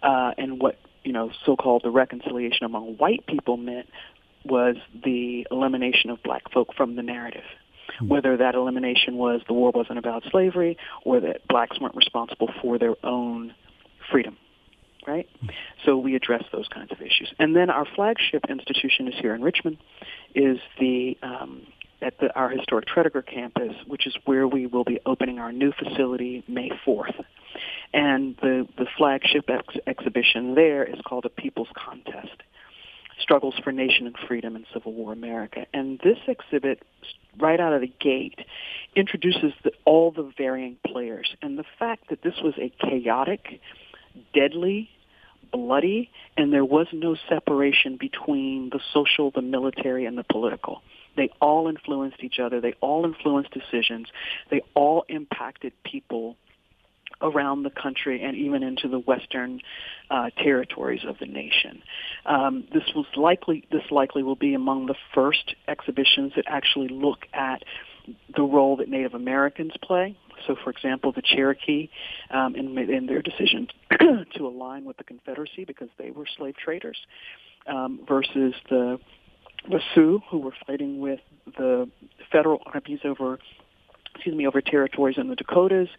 uh, 0.04 0.32
and 0.38 0.62
what 0.62 0.78
you 1.08 1.14
know, 1.14 1.32
so-called 1.46 1.84
the 1.86 1.90
reconciliation 1.90 2.66
among 2.66 2.98
white 2.98 3.26
people 3.28 3.56
meant 3.56 3.88
was 4.44 4.76
the 5.06 5.48
elimination 5.50 6.10
of 6.10 6.22
black 6.22 6.52
folk 6.52 6.74
from 6.76 6.98
the 6.98 7.02
narrative. 7.02 7.46
Hmm. 7.98 8.10
Whether 8.10 8.36
that 8.36 8.56
elimination 8.56 9.16
was 9.16 9.40
the 9.48 9.54
war 9.54 9.72
wasn't 9.74 10.00
about 10.00 10.24
slavery 10.30 10.78
or 11.06 11.22
that 11.22 11.48
blacks 11.48 11.80
weren't 11.80 11.96
responsible 11.96 12.50
for 12.62 12.78
their 12.78 12.96
own 13.06 13.54
freedom 14.12 14.38
right? 15.08 15.28
So 15.86 15.98
we 15.98 16.16
address 16.16 16.44
those 16.52 16.68
kinds 16.68 16.92
of 16.92 17.02
issues. 17.02 17.34
And 17.40 17.56
then 17.56 17.70
our 17.70 17.86
flagship 17.96 18.46
institution 18.50 19.08
is 19.08 19.16
here 19.20 19.34
in 19.34 19.42
Richmond, 19.42 19.78
is 20.36 20.60
the 20.80 21.18
um, 21.24 21.66
at 22.02 22.20
the, 22.20 22.34
our 22.36 22.50
historic 22.50 22.86
Tredegar 22.88 23.26
campus, 23.26 23.74
which 23.88 24.06
is 24.06 24.16
where 24.26 24.48
we 24.48 24.68
will 24.68 24.84
be 24.84 25.00
opening 25.06 25.40
our 25.40 25.52
new 25.52 25.72
facility 25.72 26.44
May 26.48 26.70
4th. 26.86 27.24
And 27.94 28.36
the, 28.42 28.68
the 28.78 28.86
flagship 28.98 29.50
ex- 29.50 29.78
exhibition 29.88 30.56
there 30.56 30.84
is 30.84 31.00
called 31.06 31.26
A 31.26 31.30
People's 31.30 31.70
Contest, 31.74 32.44
Struggles 33.20 33.56
for 33.64 33.72
Nation 33.72 34.06
and 34.06 34.16
Freedom 34.28 34.56
in 34.56 34.66
Civil 34.74 34.94
War 34.94 35.12
America. 35.12 35.66
And 35.74 36.00
this 36.04 36.20
exhibit, 36.28 36.84
right 37.40 37.60
out 37.60 37.74
of 37.74 37.82
the 37.82 37.92
gate, 38.00 38.40
introduces 38.96 39.54
the, 39.64 39.72
all 39.86 40.12
the 40.12 40.32
varying 40.38 40.78
players. 40.86 41.34
And 41.42 41.58
the 41.58 41.66
fact 41.80 42.10
that 42.10 42.22
this 42.22 42.36
was 42.44 42.54
a 42.60 42.72
chaotic, 42.86 43.60
deadly, 44.36 44.90
bloody, 45.52 46.10
and 46.36 46.52
there 46.52 46.66
was 46.66 46.88
no 46.94 47.16
separation 47.30 47.98
between 47.98 48.70
the 48.70 48.80
social, 48.94 49.32
the 49.32 49.42
military, 49.42 50.06
and 50.06 50.18
the 50.18 50.24
political. 50.24 50.82
They 51.16 51.30
all 51.42 51.68
influenced 51.68 52.24
each 52.24 52.40
other. 52.40 52.62
They 52.62 52.74
all 52.80 53.06
influenced 53.06 53.52
decisions. 53.52 54.08
They 54.52 54.62
all 54.76 55.06
impacted 55.10 55.74
people 55.84 56.38
around 57.22 57.64
the 57.64 57.70
country 57.70 58.22
and 58.22 58.38
even 58.38 58.62
into 58.62 58.88
the 58.88 59.00
western 59.00 59.60
uh, 60.12 60.30
territories 60.38 61.02
of 61.08 61.18
the 61.20 61.26
nation. 61.26 61.82
Um, 62.26 62.68
this 62.74 62.84
was 62.96 63.06
likely 63.16 63.66
this 63.72 63.90
likely 63.90 64.22
will 64.22 64.36
be 64.36 64.54
among 64.54 64.86
the 64.86 64.96
first 65.16 65.56
exhibitions 65.68 66.34
that 66.36 66.46
actually 66.48 66.90
look 66.90 67.26
at 67.34 67.64
the 68.36 68.44
role 68.44 68.78
that 68.78 68.88
Native 68.88 69.16
Americans 69.16 69.74
play 69.82 70.16
so, 70.46 70.56
for 70.64 70.70
example, 70.70 71.12
the 71.12 71.22
Cherokee, 71.22 71.90
um, 72.32 72.56
in, 72.56 72.78
in 72.78 73.06
their 73.06 73.22
decision 73.22 73.68
to 74.36 74.48
align 74.48 74.86
with 74.86 74.98
the 74.98 75.04
Confederacy 75.04 75.66
because 75.66 75.90
they 75.98 76.12
were 76.12 76.26
slave 76.38 76.56
traders, 76.58 76.98
um, 77.68 78.00
versus 78.08 78.54
the 78.70 79.00
the 79.70 79.82
Sioux 79.94 80.22
who 80.30 80.38
were 80.38 80.54
fighting 80.66 81.00
with 81.00 81.20
the 81.58 81.90
federal 82.32 82.62
armies 82.74 83.00
over 83.04 83.40
excuse 84.18 84.36
me, 84.36 84.48
over 84.48 84.62
territories 84.62 85.16
in 85.18 85.28
the 85.28 85.36
Dakotas, 85.36 85.90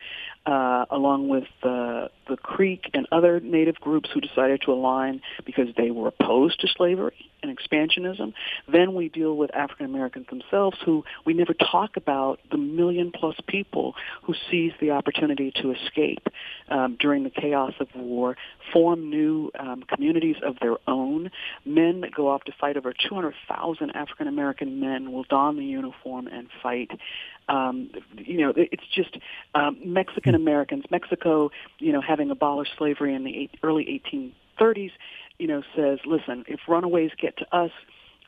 uh, 0.45 0.85
along 0.91 1.29
with 1.29 1.45
the, 1.63 2.11
the 2.29 2.37
Creek 2.37 2.91
and 2.93 3.07
other 3.13 3.39
native 3.39 3.77
groups 3.77 4.11
who 4.13 4.21
decided 4.21 4.61
to 4.63 4.73
align 4.73 5.21
because 5.47 5.69
they 5.77 5.93
were 5.93 6.09
opposed 6.09 6.61
to 6.61 6.69
slavery 6.77 7.31
and 7.43 7.57
expansionism. 7.57 8.33
Then 8.71 8.95
we 8.95 9.09
deal 9.09 9.37
with 9.37 9.55
African 9.55 9.87
Americans 9.87 10.27
themselves 10.29 10.77
who 10.85 11.05
we 11.25 11.35
never 11.35 11.55
talk 11.55 11.97
about 11.97 12.41
the 12.51 12.59
million 12.59 13.13
plus 13.13 13.37
people 13.47 13.95
who 14.23 14.35
seized 14.51 14.77
the 14.81 14.91
opportunity 14.91 15.53
to 15.63 15.73
escape 15.73 16.27
um, 16.69 16.97
during 16.99 17.25
the 17.25 17.31
chaos 17.31 17.73
of 17.81 17.89
war, 17.95 18.37
form 18.73 19.11
new 19.11 19.51
um, 19.59 19.83
communities 19.83 20.37
of 20.45 20.57
their 20.61 20.77
own. 20.87 21.31
Men 21.65 22.01
that 22.03 22.15
go 22.15 22.29
off 22.29 22.45
to 22.45 22.53
fight 22.61 22.77
over 22.77 22.93
200,000 22.93 23.91
African 23.91 24.29
American 24.29 24.81
men 24.81 25.13
will 25.13 25.25
don 25.25 25.57
the 25.57 25.65
uniform 25.65 26.27
and 26.27 26.49
fight 26.63 26.91
um, 27.49 27.91
you 28.17 28.39
know, 28.39 28.53
it's 28.57 28.83
just 28.95 29.17
um, 29.55 29.79
Mexican 29.85 30.35
Americans. 30.35 30.85
Mexico, 30.91 31.51
you 31.79 31.93
know, 31.93 32.01
having 32.01 32.31
abolished 32.31 32.73
slavery 32.77 33.15
in 33.15 33.25
the 33.25 33.37
eight, 33.37 33.51
early 33.63 34.03
1830s, 34.61 34.93
you 35.39 35.47
know, 35.47 35.63
says, 35.77 35.99
listen, 36.07 36.45
if 36.49 36.61
runaways 36.69 37.11
get 37.21 37.37
to 37.39 37.57
us, 37.57 37.71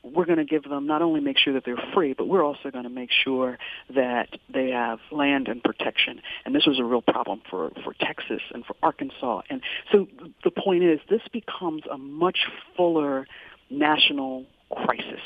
we're 0.03 0.25
going 0.25 0.39
to 0.39 0.45
give 0.45 0.65
them 0.65 0.87
not 0.87 1.03
only 1.03 1.21
make 1.21 1.37
sure 1.37 1.53
that 1.53 1.65
they're 1.65 1.83
free, 1.93 2.15
but 2.15 2.27
we're 2.27 2.45
also 2.45 2.71
going 2.71 2.85
to 2.85 2.91
make 2.91 3.11
sure 3.13 3.59
that 3.95 4.29
they 4.53 4.71
have 4.71 4.99
land 5.11 5.49
and 5.49 5.63
protection. 5.63 6.23
And 6.45 6.55
this 6.55 6.65
was 6.67 6.79
a 6.79 6.85
real 6.85 7.03
problem 7.03 7.43
for, 7.51 7.71
for 7.85 7.95
Texas 8.01 8.41
and 8.55 8.65
for 8.65 8.77
Arkansas. 8.83 9.43
And 9.51 9.61
so 9.93 10.07
the 10.43 10.51
point 10.51 10.85
is, 10.85 11.01
this 11.11 11.21
becomes 11.33 11.83
a 11.91 11.99
much 11.99 12.39
fuller 12.77 13.27
national 13.69 14.47
crisis 14.75 15.21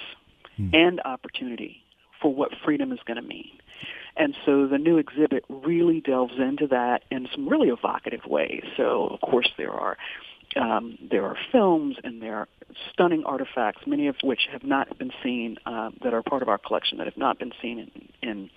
hmm. 0.57 0.71
and 0.73 1.01
opportunity 1.05 1.83
for 2.21 2.35
what 2.35 2.51
freedom 2.65 2.91
is 2.91 2.99
going 3.07 3.17
to 3.17 3.23
mean. 3.23 3.51
And 4.17 4.35
so 4.47 4.67
the 4.67 4.79
new 4.79 4.99
exhibit 4.99 5.45
really 5.49 6.01
delves 6.01 6.35
into 6.39 6.69
that 6.69 7.03
in 7.11 7.29
some 7.35 7.49
really 7.49 7.69
evocative 7.69 8.25
ways. 8.27 8.63
So 8.77 9.09
of 9.09 9.21
course 9.21 9.51
there 9.57 9.73
are 9.73 9.97
um, 10.57 10.99
there 11.11 11.25
are 11.25 11.37
films 11.53 11.97
and 12.03 12.23
there 12.23 12.37
are 12.37 12.49
stunning 12.93 13.25
artifacts, 13.25 13.83
many 13.87 14.09
of 14.09 14.17
which 14.23 14.49
have 14.53 14.65
not 14.65 14.99
been 14.99 15.13
seen, 15.23 15.59
uh, 15.67 15.91
that 16.03 16.15
are 16.15 16.23
part 16.23 16.43
of 16.43 16.49
our 16.49 16.59
collection 16.59 16.99
that 16.99 17.07
have 17.07 17.17
not 17.17 17.39
been 17.39 17.53
seen 17.61 17.91
in, 18.23 18.29
in 18.29 18.51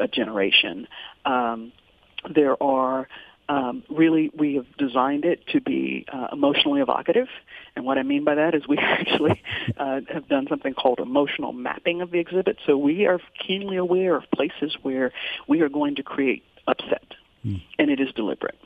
a 0.00 0.08
generation. 0.08 0.86
Um, 1.24 1.72
there 2.34 2.62
are 2.62 3.08
um, 3.48 3.82
really 3.90 4.30
we 4.36 4.54
have 4.54 4.66
designed 4.78 5.24
it 5.24 5.46
to 5.48 5.60
be 5.60 6.06
uh, 6.10 6.28
emotionally 6.32 6.80
evocative. 6.80 7.28
And 7.76 7.84
what 7.84 7.98
I 7.98 8.02
mean 8.02 8.24
by 8.24 8.36
that 8.36 8.54
is 8.54 8.66
we 8.66 8.78
actually 8.80 9.42
uh, 9.76 10.00
have 10.12 10.28
done 10.28 10.46
something 10.48 10.74
called 10.74 11.00
emotional 11.00 11.52
mapping 11.52 12.00
of 12.00 12.10
the 12.10 12.18
exhibit. 12.18 12.58
So 12.66 12.76
we 12.76 13.06
are 13.06 13.20
keenly 13.46 13.76
aware 13.76 14.16
of 14.16 14.24
places 14.34 14.76
where 14.82 15.12
we 15.46 15.60
are 15.60 15.68
going 15.68 15.96
to 15.96 16.02
create 16.02 16.42
upset, 16.66 17.04
mm. 17.44 17.62
and 17.78 17.90
it 17.90 18.00
is 18.00 18.08
deliberate. 18.14 18.58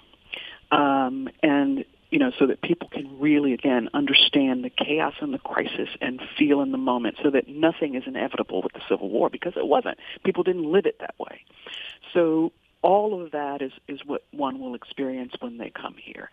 Um, 0.71 1.29
and 1.43 1.85
you 2.11 2.19
know, 2.19 2.33
so 2.39 2.47
that 2.47 2.63
people 2.63 2.89
can 2.89 3.19
really, 3.21 3.53
again, 3.53 3.89
understand 3.93 4.65
the 4.65 4.71
chaos 4.71 5.15
and 5.21 5.33
the 5.35 5.39
crisis 5.39 5.89
and 6.01 6.21
feel 6.39 6.61
in 6.63 6.73
the 6.73 6.79
moment 6.79 7.17
so 7.23 7.31
that 7.31 7.49
nothing 7.49 7.95
is 7.95 8.05
inevitable 8.07 8.63
with 8.63 8.73
the 8.73 8.81
Civil 8.89 9.11
War 9.11 9.29
because 9.29 9.55
it 9.57 9.67
wasn't. 9.67 9.99
People 10.25 10.43
didn't 10.43 10.71
live 10.71 10.87
it 10.87 10.97
that 11.01 11.15
way. 11.19 11.43
So 12.15 12.53
all 12.81 13.23
of 13.23 13.33
that 13.33 13.61
is, 13.61 13.73
is 13.89 14.01
what 14.07 14.25
one 14.31 14.59
will 14.61 14.75
experience 14.75 15.33
when 15.41 15.59
they 15.59 15.71
come 15.71 15.97
here. 16.03 16.31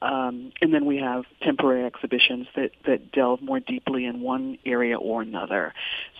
Um, 0.00 0.52
and 0.60 0.72
then 0.72 0.84
we 0.84 0.98
have 0.98 1.24
temporary 1.42 1.84
exhibitions 1.84 2.46
that, 2.54 2.70
that 2.86 3.10
delve 3.10 3.42
more 3.42 3.58
deeply 3.58 4.04
in 4.04 4.20
one 4.20 4.58
area 4.64 4.96
or 4.96 5.22
another. 5.22 5.74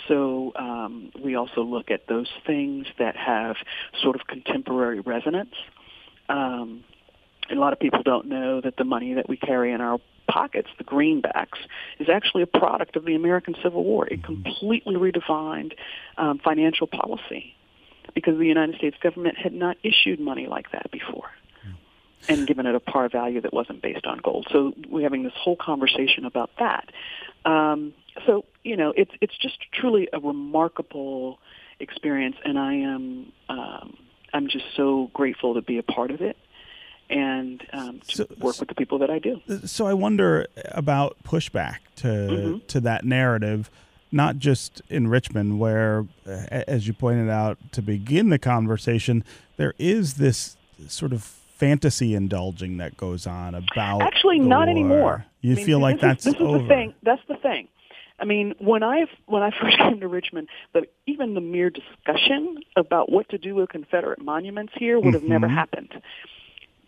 So 0.09 0.52
um, 0.57 1.12
we 1.23 1.37
also 1.37 1.62
look 1.62 1.90
at 1.90 2.09
those 2.09 2.28
things 2.45 2.87
that 2.99 3.17
have 3.17 3.57
sort 4.02 4.17
of 4.17 4.26
contemporary 4.26 5.00
resonance. 5.00 5.55
Um, 6.28 6.83
a 7.50 7.55
lot 7.55 7.73
of 7.73 7.78
people 7.78 8.02
don't 8.02 8.26
know 8.26 8.61
that 8.61 8.76
the 8.76 8.85
money 8.85 9.14
that 9.14 9.28
we 9.28 9.37
carry 9.37 9.73
in 9.73 9.81
our 9.81 9.99
pockets, 10.28 10.69
the 10.78 10.85
greenbacks, 10.85 11.59
is 11.99 12.09
actually 12.09 12.43
a 12.43 12.47
product 12.47 12.97
of 12.97 13.05
the 13.05 13.14
American 13.14 13.55
Civil 13.62 13.85
War. 13.85 14.07
It 14.07 14.23
completely 14.23 14.97
redefined 14.97 15.73
um, 16.17 16.38
financial 16.38 16.87
policy 16.87 17.55
because 18.14 18.38
the 18.38 18.47
United 18.47 18.76
States 18.76 18.97
government 19.02 19.37
had 19.37 19.52
not 19.52 19.76
issued 19.83 20.21
money 20.21 20.47
like 20.47 20.71
that 20.73 20.90
before 20.90 21.31
and 22.28 22.47
given 22.47 22.67
it 22.67 22.75
a 22.75 22.81
par 22.81 23.09
value 23.09 23.40
that 23.40 23.52
wasn't 23.52 23.81
based 23.83 24.07
on 24.07 24.19
gold. 24.19 24.47
So 24.50 24.73
we're 24.88 25.02
having 25.02 25.23
this 25.23 25.33
whole 25.37 25.57
conversation 25.57 26.25
about 26.25 26.50
that. 26.59 26.90
Um, 27.45 27.95
so 28.26 28.45
you 28.64 28.76
know, 28.76 28.93
it's 28.97 29.12
it's 29.21 29.37
just 29.38 29.59
truly 29.73 30.09
a 30.12 30.19
remarkable 30.19 31.38
experience, 31.81 32.37
and 32.45 32.59
I 32.59 32.75
am 32.75 33.33
um, 33.49 33.97
I'm 34.33 34.49
just 34.49 34.64
so 34.76 35.11
grateful 35.14 35.55
to 35.55 35.62
be 35.62 35.78
a 35.78 35.83
part 35.83 36.11
of 36.11 36.21
it 36.21 36.37
and 37.11 37.67
um, 37.73 38.00
to 38.09 38.17
so, 38.17 38.27
work 38.38 38.59
with 38.61 38.69
the 38.69 38.75
people 38.75 38.99
that 38.99 39.11
I 39.11 39.19
do. 39.19 39.41
So 39.65 39.87
I 39.87 39.95
wonder 39.95 40.47
about 40.73 41.17
pushback 41.25 41.79
to 41.97 42.07
mm-hmm. 42.07 42.67
to 42.67 42.81
that 42.81 43.05
narrative 43.05 43.71
not 44.12 44.38
just 44.38 44.83
in 44.88 45.09
Richmond, 45.09 45.59
where, 45.59 46.07
as 46.27 46.87
you 46.87 46.93
pointed 46.93 47.29
out 47.29 47.59
to 47.73 47.83
begin 47.83 48.31
the 48.31 48.38
conversation, 48.38 49.25
there 49.57 49.75
is 49.79 50.15
this 50.15 50.57
sort 50.88 51.12
of 51.12 51.23
fantasy 51.23 52.15
indulging 52.15 52.77
that 52.79 52.97
goes 52.97 53.27
on 53.27 53.55
about. 53.55 54.03
Actually, 54.03 54.38
not 54.38 54.67
war. 54.67 54.69
anymore. 54.69 55.27
You 55.41 55.53
I 55.53 55.57
mean, 55.57 55.67
feel 55.67 55.79
like 55.79 55.97
is, 55.97 56.00
that's 56.00 56.25
this 56.25 56.35
is 56.35 56.41
the 56.41 56.65
thing. 56.69 56.95
That's 57.03 57.23
the 57.29 57.37
thing. 57.37 57.69
I 58.21 58.25
mean, 58.25 58.55
when 58.59 58.83
I 58.83 59.07
when 59.27 59.43
I 59.43 59.50
first 59.61 59.79
came 59.79 60.00
to 60.00 60.09
Richmond, 60.09 60.49
the, 60.73 60.87
even 61.07 61.35
the 61.35 61.41
mere 61.41 61.71
discussion 61.71 62.59
about 62.77 63.11
what 63.11 63.29
to 63.31 63.38
do 63.38 63.55
with 63.55 63.69
Confederate 63.69 64.23
monuments 64.23 64.73
here 64.77 64.99
would 64.99 65.15
have 65.15 65.23
mm-hmm. 65.23 65.33
never 65.33 65.49
happened. 65.49 65.93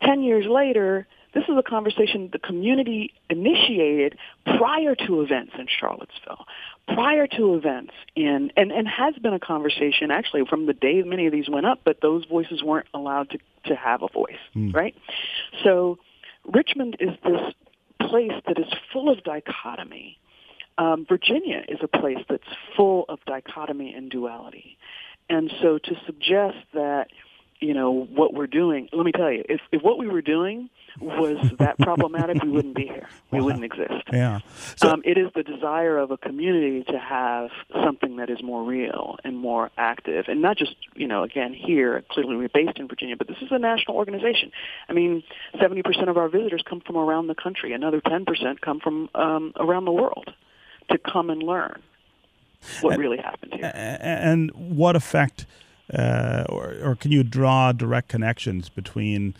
Ten 0.02 0.23
years 0.23 0.47
later, 0.49 1.07
this 1.35 1.45
is 1.45 1.57
a 1.57 1.62
conversation 1.62 2.28
the 2.33 2.38
community 2.38 3.12
initiated 3.28 4.19
prior 4.45 4.95
to 4.95 5.23
events 5.23 5.52
in 5.59 5.66
Charlottesville, 5.69 6.45
prior 6.88 7.26
to 7.28 7.54
events 7.54 7.92
in, 8.16 8.50
and, 8.57 8.73
and 8.73 8.88
has 8.88 9.14
been 9.16 9.35
a 9.35 9.38
conversation 9.38 10.11
actually 10.11 10.45
from 10.49 10.66
the 10.66 10.73
day 10.73 11.02
many 11.02 11.26
of 11.26 11.33
these 11.33 11.49
went 11.49 11.66
up, 11.66 11.80
but 11.85 12.00
those 12.00 12.25
voices 12.25 12.62
weren't 12.62 12.88
allowed 12.95 13.30
to, 13.30 13.38
to 13.66 13.76
have 13.76 14.02
a 14.02 14.09
voice, 14.09 14.40
mm. 14.57 14.75
right? 14.75 14.95
So 15.62 15.99
Richmond 16.45 16.97
is 16.99 17.11
this 17.23 17.54
place 18.09 18.33
that 18.47 18.59
is 18.59 18.66
full 18.92 19.09
of 19.09 19.23
dichotomy. 19.23 20.19
Um, 20.78 21.07
Virginia 21.09 21.62
is 21.69 21.78
a 21.83 21.88
place 21.88 22.19
that's 22.28 22.42
full 22.76 23.04
of 23.09 23.19
dichotomy 23.26 23.95
and 23.95 24.11
duality. 24.11 24.78
And 25.28 25.52
so 25.62 25.78
to 25.78 25.95
suggest 26.07 26.57
that, 26.75 27.09
you 27.61 27.75
know, 27.75 27.90
what 27.90 28.33
we're 28.33 28.47
doing, 28.47 28.88
let 28.93 29.05
me 29.05 29.12
tell 29.12 29.31
you, 29.31 29.45
if, 29.49 29.61
if 29.71 29.83
what 29.83 29.99
we 29.99 30.09
were 30.09 30.23
doing 30.23 30.71
was 30.99 31.37
that 31.59 31.79
problematic, 31.79 32.43
we 32.43 32.49
wouldn't 32.49 32.75
be 32.75 32.87
here. 32.87 33.09
We 33.31 33.38
wow. 33.38 33.45
wouldn't 33.45 33.64
exist. 33.64 34.05
Yeah. 34.12 34.40
So, 34.76 34.88
um, 34.88 35.02
it 35.05 35.19
is 35.19 35.31
the 35.35 35.43
desire 35.43 35.99
of 35.99 36.11
a 36.11 36.17
community 36.17 36.85
to 36.85 36.99
have 36.99 37.50
something 37.85 38.17
that 38.17 38.31
is 38.31 38.43
more 38.43 38.64
real 38.64 39.19
and 39.25 39.37
more 39.37 39.71
active, 39.76 40.26
and 40.29 40.43
not 40.43 40.57
just 40.57 40.75
you 40.95 41.07
know 41.07 41.23
again 41.23 41.52
here. 41.52 42.02
Clearly, 42.11 42.37
we're 42.37 42.49
based 42.49 42.79
in 42.79 42.88
Virginia, 42.88 43.17
but 43.17 43.29
this 43.29 43.37
is 43.40 43.49
a 43.50 43.59
national 43.59 43.97
organization. 43.97 44.50
I 44.88 44.93
mean, 44.95 45.23
seventy 45.61 45.83
percent 45.83 46.09
of 46.09 46.17
our 46.17 46.29
visitors 46.29 46.62
come 46.69 46.81
from 46.81 46.97
around 46.97 47.29
the 47.29 47.35
country. 47.35 47.73
Another 47.73 48.00
ten 48.00 48.25
percent 48.25 48.61
come 48.61 48.81
from 48.81 49.09
um, 49.14 49.52
around 49.57 49.85
the 49.85 49.93
world 49.93 50.33
to 50.90 50.99
come 50.99 51.31
and 51.31 51.43
learn 51.43 51.81
what 52.81 52.95
and, 52.95 53.00
really 53.00 53.19
happened 53.19 53.55
here. 53.55 53.71
And 53.75 54.50
what 54.55 54.97
effect, 54.97 55.47
uh, 55.95 56.45
or, 56.49 56.77
or 56.83 56.97
can 56.97 57.13
you 57.13 57.23
draw 57.23 57.73
direct 57.73 58.09
connections 58.09 58.69
between? 58.69 59.35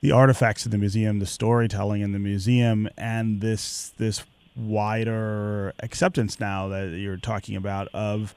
the 0.00 0.12
artifacts 0.12 0.66
in 0.66 0.70
the 0.70 0.76
museum, 0.76 1.18
the 1.18 1.24
storytelling 1.24 2.02
in 2.02 2.12
the 2.12 2.18
museum, 2.18 2.90
and 2.98 3.40
this 3.40 3.90
this 3.96 4.22
wider 4.54 5.72
acceptance 5.80 6.38
now 6.38 6.68
that 6.68 6.90
you're 6.98 7.16
talking 7.16 7.56
about 7.56 7.88
of 7.94 8.34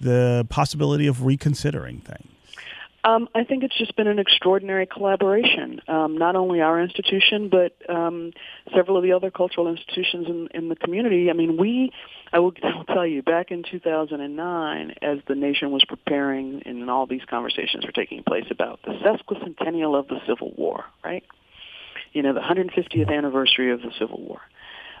the 0.00 0.46
possibility 0.48 1.06
of 1.06 1.22
reconsidering 1.22 2.00
things? 2.00 2.35
Um, 3.06 3.28
I 3.36 3.44
think 3.44 3.62
it's 3.62 3.78
just 3.78 3.94
been 3.94 4.08
an 4.08 4.18
extraordinary 4.18 4.84
collaboration. 4.84 5.80
Um, 5.86 6.18
not 6.18 6.34
only 6.34 6.60
our 6.60 6.80
institution, 6.80 7.48
but 7.48 7.72
um, 7.88 8.32
several 8.74 8.96
of 8.96 9.04
the 9.04 9.12
other 9.12 9.30
cultural 9.30 9.68
institutions 9.68 10.26
in, 10.28 10.48
in 10.52 10.68
the 10.68 10.74
community. 10.74 11.30
I 11.30 11.32
mean, 11.32 11.56
we 11.56 11.92
I 12.32 12.40
will, 12.40 12.52
I 12.64 12.76
will 12.76 12.84
tell 12.84 13.06
you, 13.06 13.22
back 13.22 13.52
in 13.52 13.62
2009, 13.62 14.94
as 15.02 15.18
the 15.28 15.36
nation 15.36 15.70
was 15.70 15.84
preparing 15.84 16.62
and 16.66 16.90
all 16.90 17.06
these 17.06 17.24
conversations 17.30 17.86
were 17.86 17.92
taking 17.92 18.24
place 18.24 18.46
about 18.50 18.80
the 18.82 18.94
sesquicentennial 18.94 19.96
of 19.96 20.08
the 20.08 20.18
Civil 20.26 20.52
War, 20.56 20.84
right? 21.04 21.22
You 22.12 22.22
know, 22.22 22.34
the 22.34 22.40
150th 22.40 23.16
anniversary 23.16 23.70
of 23.70 23.82
the 23.82 23.92
Civil 24.00 24.20
War. 24.20 24.40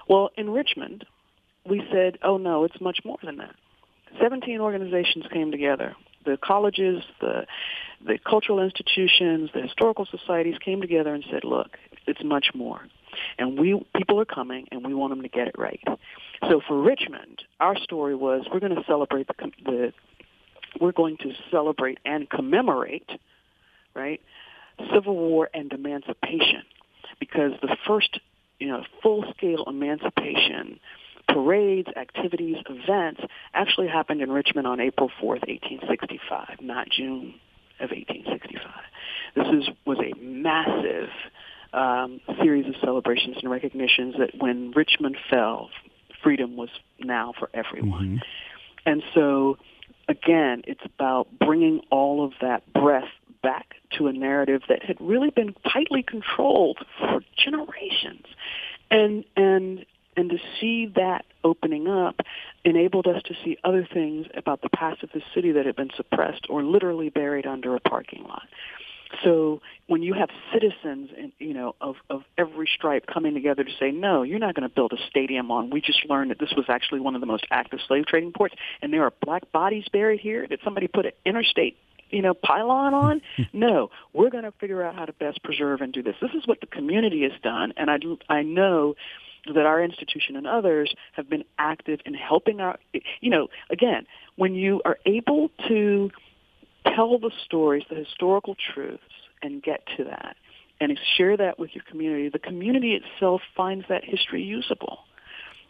Well, 0.08 0.30
in 0.36 0.50
Richmond, 0.50 1.04
we 1.68 1.82
said, 1.90 2.18
oh 2.22 2.36
no, 2.36 2.62
it's 2.62 2.80
much 2.80 3.00
more 3.04 3.18
than 3.24 3.38
that. 3.38 3.56
17 4.22 4.60
organizations 4.60 5.24
came 5.32 5.50
together. 5.50 5.96
The 6.26 6.36
colleges, 6.36 7.02
the 7.20 7.46
the 8.04 8.18
cultural 8.18 8.60
institutions, 8.60 9.50
the 9.54 9.62
historical 9.62 10.06
societies 10.06 10.56
came 10.62 10.82
together 10.82 11.14
and 11.14 11.24
said, 11.30 11.44
look, 11.44 11.78
it's 12.06 12.22
much 12.22 12.48
more. 12.54 12.80
And 13.38 13.58
we 13.58 13.80
people 13.96 14.20
are 14.20 14.26
coming 14.26 14.68
and 14.70 14.86
we 14.86 14.92
want 14.92 15.12
them 15.12 15.22
to 15.22 15.28
get 15.28 15.48
it 15.48 15.54
right. 15.56 15.82
So 16.48 16.60
for 16.66 16.82
Richmond, 16.82 17.42
our 17.58 17.76
story 17.78 18.14
was 18.14 18.46
we're 18.52 18.60
going 18.60 18.74
to 18.74 18.84
celebrate 18.86 19.28
the, 19.28 19.50
the 19.64 19.92
we're 20.80 20.92
going 20.92 21.16
to 21.18 21.32
celebrate 21.50 21.98
and 22.04 22.28
commemorate, 22.28 23.08
right, 23.94 24.20
Civil 24.92 25.16
War 25.16 25.48
and 25.54 25.72
emancipation, 25.72 26.64
because 27.18 27.52
the 27.62 27.76
first, 27.86 28.20
you 28.60 28.68
know, 28.68 28.84
full-scale 29.02 29.64
emancipation 29.66 30.78
parades, 31.28 31.88
activities, 31.96 32.56
events 32.68 33.20
actually 33.54 33.88
happened 33.88 34.22
in 34.22 34.30
Richmond 34.30 34.66
on 34.66 34.80
April 34.80 35.10
4th, 35.20 35.46
1865, 35.46 36.60
not 36.60 36.88
June 36.88 37.34
of 37.80 37.90
1865. 37.90 38.72
This 39.34 39.46
is 39.48 39.74
was 39.84 39.98
a 39.98 40.16
massive 40.18 41.10
um, 41.72 42.20
series 42.40 42.66
of 42.66 42.74
celebrations 42.80 43.36
and 43.42 43.50
recognitions 43.50 44.14
that 44.18 44.30
when 44.38 44.70
Richmond 44.72 45.16
fell, 45.28 45.70
freedom 46.22 46.56
was 46.56 46.70
now 46.98 47.34
for 47.38 47.50
everyone. 47.52 48.06
Mm-hmm. 48.06 48.90
And 48.90 49.02
so, 49.14 49.58
again, 50.08 50.62
it's 50.66 50.84
about 50.84 51.28
bringing 51.38 51.80
all 51.90 52.24
of 52.24 52.32
that 52.40 52.72
breath 52.72 53.08
back 53.42 53.74
to 53.98 54.06
a 54.06 54.12
narrative 54.12 54.62
that 54.68 54.82
had 54.82 54.96
really 55.00 55.30
been 55.30 55.54
tightly 55.70 56.02
controlled 56.02 56.78
for 56.98 57.20
generations. 57.36 58.26
And, 58.90 59.24
and, 59.36 59.84
and 60.16 60.30
to 60.30 60.38
see 60.60 60.86
that 60.96 61.24
opening 61.44 61.88
up 61.88 62.20
enabled 62.64 63.06
us 63.06 63.22
to 63.24 63.34
see 63.44 63.56
other 63.64 63.86
things 63.92 64.26
about 64.34 64.62
the 64.62 64.70
past 64.70 65.02
of 65.02 65.10
the 65.12 65.22
city 65.34 65.52
that 65.52 65.66
had 65.66 65.76
been 65.76 65.90
suppressed 65.96 66.46
or 66.48 66.62
literally 66.62 67.10
buried 67.10 67.46
under 67.46 67.76
a 67.76 67.80
parking 67.80 68.24
lot. 68.24 68.48
So 69.22 69.60
when 69.86 70.02
you 70.02 70.14
have 70.14 70.30
citizens, 70.52 71.10
in, 71.16 71.32
you 71.38 71.54
know, 71.54 71.76
of, 71.80 71.96
of 72.10 72.22
every 72.36 72.68
stripe 72.74 73.06
coming 73.06 73.34
together 73.34 73.62
to 73.62 73.70
say, 73.78 73.90
no, 73.90 74.22
you're 74.22 74.40
not 74.40 74.54
going 74.54 74.68
to 74.68 74.74
build 74.74 74.92
a 74.92 75.08
stadium 75.08 75.50
on. 75.50 75.70
We 75.70 75.80
just 75.80 76.04
learned 76.08 76.30
that 76.30 76.40
this 76.40 76.52
was 76.56 76.66
actually 76.68 77.00
one 77.00 77.14
of 77.14 77.20
the 77.20 77.26
most 77.26 77.46
active 77.50 77.78
slave 77.86 78.06
trading 78.06 78.32
ports, 78.32 78.54
and 78.82 78.92
there 78.92 79.04
are 79.04 79.12
black 79.22 79.50
bodies 79.52 79.84
buried 79.92 80.20
here. 80.20 80.46
Did 80.46 80.60
somebody 80.64 80.88
put 80.88 81.06
an 81.06 81.12
interstate 81.24 81.76
you 82.10 82.22
know, 82.22 82.34
pylon 82.34 82.94
on. 82.94 83.20
no, 83.52 83.90
we're 84.12 84.30
going 84.30 84.44
to 84.44 84.52
figure 84.52 84.82
out 84.82 84.94
how 84.94 85.04
to 85.04 85.12
best 85.12 85.42
preserve 85.42 85.80
and 85.80 85.92
do 85.92 86.02
this. 86.04 86.14
This 86.20 86.30
is 86.34 86.46
what 86.46 86.60
the 86.60 86.66
community 86.66 87.22
has 87.22 87.32
done, 87.42 87.72
and 87.76 87.90
I, 87.90 87.98
I 88.28 88.42
know 88.42 88.94
that 89.54 89.66
our 89.66 89.82
institution 89.82 90.36
and 90.36 90.46
others 90.46 90.94
have 91.12 91.28
been 91.28 91.44
active 91.58 92.00
in 92.04 92.14
helping 92.14 92.60
our, 92.60 92.78
you 93.20 93.30
know, 93.30 93.48
again, 93.70 94.06
when 94.36 94.54
you 94.54 94.80
are 94.84 94.98
able 95.06 95.50
to 95.68 96.10
tell 96.94 97.18
the 97.18 97.30
stories, 97.44 97.84
the 97.88 97.96
historical 97.96 98.54
truths, 98.74 99.02
and 99.42 99.62
get 99.62 99.86
to 99.96 100.04
that, 100.04 100.36
and 100.80 100.98
share 101.16 101.36
that 101.36 101.58
with 101.58 101.74
your 101.74 101.84
community, 101.88 102.28
the 102.28 102.38
community 102.38 102.94
itself 102.94 103.42
finds 103.56 103.86
that 103.88 104.04
history 104.04 104.42
usable 104.42 104.98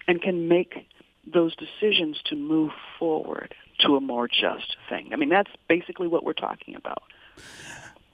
and 0.09 0.23
can 0.23 0.49
make 0.49 0.87
those 1.33 1.55
decisions 1.57 2.21
to 2.25 2.37
move 2.37 2.71
forward 2.99 3.55
to 3.81 3.97
a 3.97 4.01
more 4.01 4.29
just 4.29 4.77
thing. 4.89 5.11
I 5.12 5.17
mean, 5.17 5.29
that's 5.29 5.51
basically 5.69 6.07
what 6.07 6.25
we're 6.25 6.33
talking 6.33 6.75
about. 6.77 7.03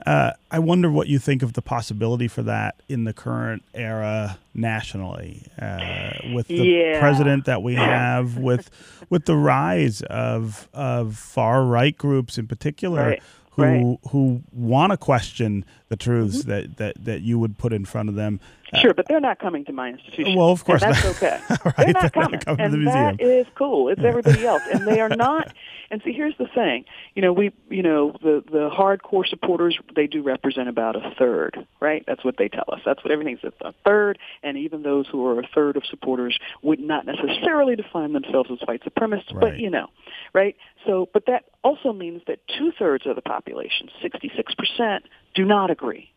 Uh, 0.05 0.33
I 0.51 0.59
wonder 0.59 0.91
what 0.91 1.09
you 1.09 1.19
think 1.19 1.43
of 1.43 1.53
the 1.53 1.62
possibility 1.62 2.29
for 2.29 2.43
that 2.43 2.77
in 2.88 3.05
the 3.05 3.12
current 3.12 3.62
era 3.75 4.38
nationally, 4.55 5.47
uh, 5.61 6.11
with 6.35 6.49
the 6.49 6.57
yeah. 6.57 7.01
president 7.01 7.45
that 7.45 7.62
we 7.62 7.75
have, 7.77 8.37
with 8.37 8.71
with 9.11 9.27
the 9.27 9.37
rise 9.37 10.03
of 10.03 10.69
of 10.73 11.17
far 11.17 11.65
right 11.65 11.97
groups 11.97 12.38
in 12.38 12.49
particular, 12.49 13.03
right. 13.03 13.23
who 13.53 13.62
right. 13.62 13.99
who 14.11 14.43
want 14.53 14.91
to 14.91 14.97
question 14.97 15.65
the 15.92 15.96
truths 15.96 16.38
mm-hmm. 16.38 16.50
that, 16.50 16.76
that 16.78 17.05
that 17.05 17.20
you 17.20 17.38
would 17.38 17.59
put 17.59 17.70
in 17.70 17.85
front 17.85 18.09
of 18.09 18.14
them. 18.14 18.40
Sure, 18.81 18.94
but 18.94 19.07
they're 19.07 19.20
not 19.20 19.38
coming 19.38 19.66
to 19.66 19.72
my 19.72 19.90
institution. 19.90 20.35
Well, 20.35 20.48
of 20.48 20.64
course, 20.64 20.83
and 20.83 20.94
that's 20.94 21.05
okay. 21.05 21.38
right, 21.50 21.76
they're, 21.76 21.92
not, 21.92 22.00
they're 22.00 22.11
coming. 22.11 22.31
not 22.33 22.44
coming, 22.46 22.61
and 22.61 22.72
to 22.72 22.78
the 22.78 22.85
museum. 22.85 23.16
that 23.16 23.20
is 23.20 23.46
cool. 23.55 23.90
It's 23.90 24.02
everybody 24.02 24.46
else, 24.52 24.62
and 24.72 24.87
they 24.88 25.00
are 25.00 25.11
not. 25.11 25.52
And 25.90 26.00
see, 26.02 26.12
here's 26.14 26.35
the 26.38 26.46
thing. 26.46 26.87
You 27.14 27.20
know, 27.20 27.35
we, 27.35 27.52
you 27.68 27.83
know, 27.83 28.12
the 28.22 28.42
the 28.50 28.70
hardcore 28.70 29.26
supporters 29.28 29.78
they 29.94 30.07
do 30.07 30.22
represent 30.22 30.70
about 30.70 30.96
a 30.96 31.14
third, 31.18 31.66
right? 31.81 32.02
That's 32.07 32.24
what 32.24 32.38
they 32.38 32.48
tell 32.48 32.64
us. 32.68 32.81
That's 32.87 33.05
what 33.05 33.11
everything's 33.12 33.40
a 33.44 33.74
third, 33.85 34.18
and 34.42 34.57
even 34.57 34.83
those 34.83 35.07
who 35.07 35.26
are 35.26 35.40
a 35.40 35.46
third 35.55 35.76
of 35.76 35.85
supporters 35.85 36.38
would 36.62 36.81
not 36.81 37.05
necessarily 37.05 37.76
define 37.76 38.14
themselves 38.14 38.48
as 38.50 38.66
white 38.66 38.83
supremacists, 38.85 39.35
right. 39.35 39.40
but 39.40 39.59
you 39.59 39.68
know, 39.68 39.88
right? 40.33 40.57
So, 40.87 41.11
but 41.12 41.26
that 41.26 41.44
also 41.62 41.92
means 41.92 42.22
that 42.26 42.38
two 42.59 42.72
thirds 42.78 43.07
of 43.07 43.14
the 43.16 43.22
population, 43.22 43.90
66 44.00 44.55
percent, 44.55 45.05
do 45.35 45.45
not 45.45 45.71
agree 45.71 46.12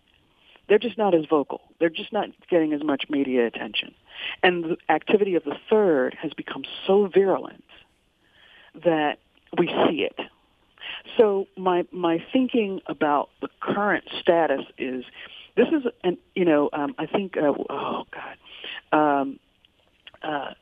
they're 0.67 0.80
just 0.80 0.97
not 0.97 1.13
as 1.13 1.25
vocal. 1.25 1.62
They're 1.80 1.89
just 1.89 2.12
not 2.12 2.30
getting 2.49 2.73
as 2.73 2.84
much 2.84 3.06
media 3.10 3.45
attention. 3.45 3.93
And 4.41 4.63
the 4.63 4.78
activity 4.89 5.36
of 5.36 5.43
the 5.43 5.56
third 5.69 6.15
has 6.21 6.34
become 6.34 6.63
so 6.88 7.08
virulent 7.08 7.63
that 8.84 9.19
we 9.58 9.67
see 9.67 10.01
it. 10.01 10.19
So 11.17 11.47
my 11.56 11.86
my 11.91 12.23
thinking 12.34 12.82
about 12.88 13.30
the 13.41 13.49
current 13.60 14.06
status 14.19 14.62
is 14.78 15.06
this 15.56 15.67
is 15.67 15.84
and 16.04 16.17
you 16.34 16.45
know 16.45 16.69
um, 16.73 16.95
I 16.97 17.06
think 17.06 17.38
uh, 17.38 17.54
oh 17.69 18.04
God 18.12 18.38
um, 19.21 19.39
uh, 20.21 20.54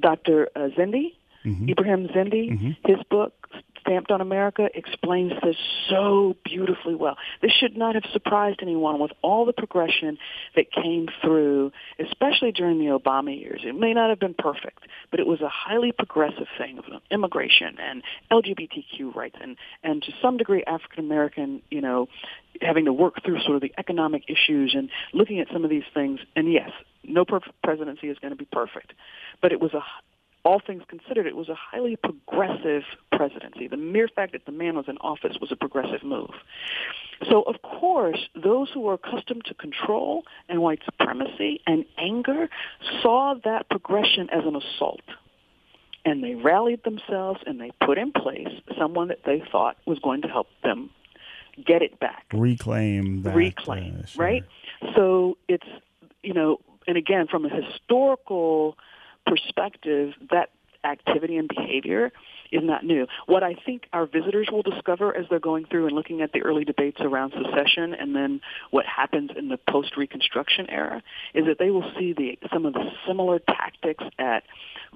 Dr. 0.00 0.48
Uh, 0.56 0.68
Kendi 0.76 1.14
mm-hmm. 1.44 1.68
Ibrahim 1.68 2.08
Kendi 2.08 2.50
mm-hmm. 2.50 2.70
his 2.84 3.02
book 3.08 3.48
Stamped 3.90 4.12
on 4.12 4.20
America 4.20 4.68
explains 4.72 5.32
this 5.42 5.56
so 5.88 6.36
beautifully 6.44 6.94
well. 6.94 7.16
This 7.42 7.50
should 7.50 7.76
not 7.76 7.96
have 7.96 8.04
surprised 8.12 8.60
anyone 8.62 9.00
with 9.00 9.10
all 9.20 9.44
the 9.44 9.52
progression 9.52 10.16
that 10.54 10.70
came 10.70 11.08
through, 11.20 11.72
especially 11.98 12.52
during 12.52 12.78
the 12.78 12.96
Obama 12.96 13.36
years. 13.36 13.62
It 13.64 13.74
may 13.74 13.92
not 13.92 14.08
have 14.08 14.20
been 14.20 14.36
perfect, 14.38 14.86
but 15.10 15.18
it 15.18 15.26
was 15.26 15.40
a 15.40 15.48
highly 15.48 15.90
progressive 15.90 16.46
thing 16.56 16.78
of 16.78 16.84
immigration 17.10 17.78
and 17.80 18.04
LGBTQ 18.30 19.12
rights 19.12 19.34
and, 19.42 19.56
and 19.82 20.00
to 20.04 20.12
some 20.22 20.36
degree 20.36 20.62
African 20.68 21.04
American, 21.04 21.60
you 21.68 21.80
know, 21.80 22.06
having 22.62 22.84
to 22.84 22.92
work 22.92 23.24
through 23.24 23.40
sort 23.42 23.56
of 23.56 23.62
the 23.62 23.72
economic 23.76 24.22
issues 24.28 24.72
and 24.72 24.88
looking 25.12 25.40
at 25.40 25.48
some 25.52 25.64
of 25.64 25.70
these 25.70 25.82
things. 25.92 26.20
And 26.36 26.52
yes, 26.52 26.70
no 27.02 27.24
perfect 27.24 27.60
presidency 27.64 28.08
is 28.08 28.18
going 28.20 28.30
to 28.32 28.38
be 28.38 28.46
perfect, 28.52 28.92
but 29.42 29.50
it 29.50 29.60
was 29.60 29.74
a 29.74 29.82
all 30.44 30.60
things 30.64 30.82
considered, 30.88 31.26
it 31.26 31.36
was 31.36 31.48
a 31.48 31.54
highly 31.54 31.96
progressive 31.96 32.82
presidency. 33.12 33.68
The 33.68 33.76
mere 33.76 34.08
fact 34.08 34.32
that 34.32 34.46
the 34.46 34.52
man 34.52 34.76
was 34.76 34.86
in 34.88 34.96
office 34.98 35.36
was 35.40 35.52
a 35.52 35.56
progressive 35.56 36.02
move. 36.02 36.30
So, 37.28 37.42
of 37.42 37.60
course, 37.62 38.28
those 38.34 38.70
who 38.72 38.80
were 38.80 38.94
accustomed 38.94 39.44
to 39.46 39.54
control 39.54 40.24
and 40.48 40.62
white 40.62 40.80
supremacy 40.84 41.60
and 41.66 41.84
anger 41.98 42.48
saw 43.02 43.34
that 43.44 43.68
progression 43.68 44.30
as 44.30 44.44
an 44.46 44.56
assault. 44.56 45.02
And 46.04 46.24
they 46.24 46.34
rallied 46.34 46.82
themselves 46.84 47.40
and 47.46 47.60
they 47.60 47.72
put 47.84 47.98
in 47.98 48.12
place 48.12 48.48
someone 48.78 49.08
that 49.08 49.24
they 49.26 49.42
thought 49.52 49.76
was 49.86 49.98
going 49.98 50.22
to 50.22 50.28
help 50.28 50.46
them 50.62 50.88
get 51.66 51.82
it 51.82 52.00
back. 52.00 52.24
Reclaim 52.32 53.22
that. 53.22 53.34
Reclaim, 53.34 54.00
uh, 54.02 54.06
sure. 54.06 54.24
right? 54.24 54.44
So 54.96 55.36
it's, 55.46 55.66
you 56.22 56.32
know, 56.32 56.58
and 56.86 56.96
again, 56.96 57.26
from 57.26 57.44
a 57.44 57.50
historical 57.50 58.78
perspective, 59.26 60.14
that 60.30 60.50
activity 60.84 61.36
and 61.36 61.48
behavior 61.48 62.12
is 62.50 62.62
not 62.64 62.84
new. 62.84 63.06
What 63.26 63.42
I 63.42 63.54
think 63.54 63.86
our 63.92 64.06
visitors 64.06 64.48
will 64.50 64.62
discover 64.62 65.16
as 65.16 65.26
they're 65.28 65.38
going 65.38 65.66
through 65.66 65.86
and 65.86 65.94
looking 65.94 66.22
at 66.22 66.32
the 66.32 66.42
early 66.42 66.64
debates 66.64 66.98
around 67.00 67.32
secession 67.32 67.94
and 67.94 68.14
then 68.14 68.40
what 68.70 68.86
happens 68.86 69.30
in 69.36 69.48
the 69.48 69.58
post-Reconstruction 69.68 70.68
era 70.68 71.02
is 71.34 71.46
that 71.46 71.58
they 71.58 71.70
will 71.70 71.90
see 71.98 72.12
the 72.12 72.38
some 72.52 72.66
of 72.66 72.72
the 72.72 72.90
similar 73.06 73.38
tactics 73.38 74.04
at 74.18 74.42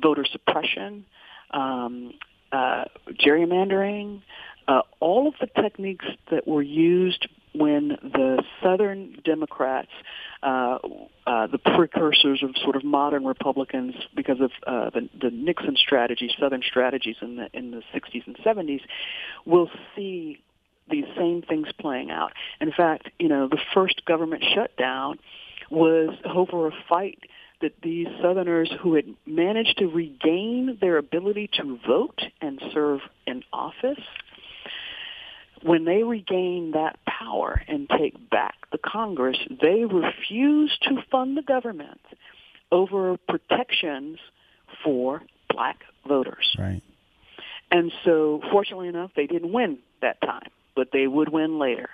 voter 0.02 0.24
suppression, 0.24 1.04
um, 1.50 2.14
uh, 2.50 2.84
gerrymandering, 3.12 4.22
uh, 4.66 4.80
all 5.00 5.28
of 5.28 5.34
the 5.40 5.62
techniques 5.62 6.06
that 6.30 6.48
were 6.48 6.62
used 6.62 7.28
when 7.54 7.88
the 8.02 8.42
Southern 8.62 9.16
Democrats, 9.24 9.90
uh, 10.42 10.78
uh, 11.26 11.46
the 11.46 11.58
precursors 11.58 12.42
of 12.42 12.50
sort 12.62 12.76
of 12.76 12.84
modern 12.84 13.24
Republicans, 13.24 13.94
because 14.14 14.40
of 14.40 14.50
uh, 14.66 14.90
the, 14.90 15.08
the 15.20 15.30
Nixon 15.30 15.76
strategy, 15.76 16.30
Southern 16.38 16.62
strategies 16.62 17.16
in 17.22 17.36
the 17.36 17.48
in 17.52 17.70
the 17.70 17.82
60s 17.94 18.26
and 18.26 18.36
70s, 18.38 18.80
will 19.44 19.70
see 19.94 20.42
these 20.90 21.06
same 21.16 21.42
things 21.42 21.68
playing 21.78 22.10
out. 22.10 22.32
In 22.60 22.72
fact, 22.72 23.08
you 23.18 23.28
know, 23.28 23.48
the 23.48 23.60
first 23.72 24.04
government 24.04 24.44
shutdown 24.54 25.18
was 25.70 26.14
over 26.24 26.66
a 26.66 26.72
fight 26.88 27.20
that 27.60 27.72
these 27.82 28.08
Southerners 28.20 28.70
who 28.82 28.94
had 28.94 29.06
managed 29.26 29.78
to 29.78 29.86
regain 29.86 30.76
their 30.80 30.98
ability 30.98 31.48
to 31.54 31.78
vote 31.86 32.20
and 32.40 32.60
serve 32.72 33.00
in 33.26 33.42
office 33.52 34.00
when 35.62 35.84
they 35.84 36.02
regain 36.02 36.72
that 36.72 36.98
power 37.24 37.62
and 37.68 37.88
take 37.88 38.30
back 38.30 38.54
the 38.72 38.78
Congress, 38.78 39.38
they 39.62 39.84
refuse 39.84 40.76
to 40.82 41.02
fund 41.10 41.37
the 41.37 41.42
government 41.42 42.00
over 42.70 43.16
protections 43.28 44.18
for 44.82 45.22
black 45.48 45.80
voters. 46.06 46.56
Right. 46.58 46.82
And 47.70 47.92
so, 48.04 48.40
fortunately 48.50 48.88
enough, 48.88 49.10
they 49.16 49.26
didn't 49.26 49.52
win 49.52 49.78
that 50.00 50.20
time, 50.20 50.50
but 50.76 50.88
they 50.92 51.06
would 51.06 51.28
win 51.28 51.58
later. 51.58 51.88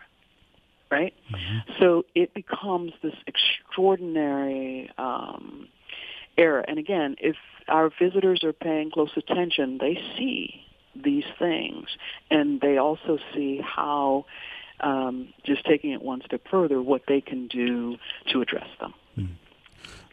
Right? 0.91 1.15
Mm-hmm. 1.33 1.73
So 1.79 2.05
it 2.17 2.35
becomes 2.35 2.93
this 3.01 3.15
extraordinary 3.27 4.91
um, 4.99 5.69
era. 6.37 6.65
And 6.67 6.79
again, 6.81 7.15
if 7.21 7.37
our 7.69 7.91
visitors 7.97 8.43
are 8.43 8.53
paying 8.53 8.91
close 8.91 9.11
attention, 9.17 9.79
they 9.81 9.95
see 10.19 10.67
these 11.01 11.25
things, 11.39 11.87
and 12.31 12.61
they 12.61 12.77
also 12.77 13.19
see 13.33 13.61
how, 13.65 14.27
um, 14.83 15.33
just 15.45 15.65
taking 15.65 15.93
it 15.93 16.03
one 16.03 16.23
step 16.25 16.43
further, 16.51 16.81
what 16.83 17.03
they 17.09 17.21
can 17.21 17.49
do 17.49 17.97
to 18.33 18.41
address 18.41 18.69
them. 18.81 18.95
Mm. 19.17 19.29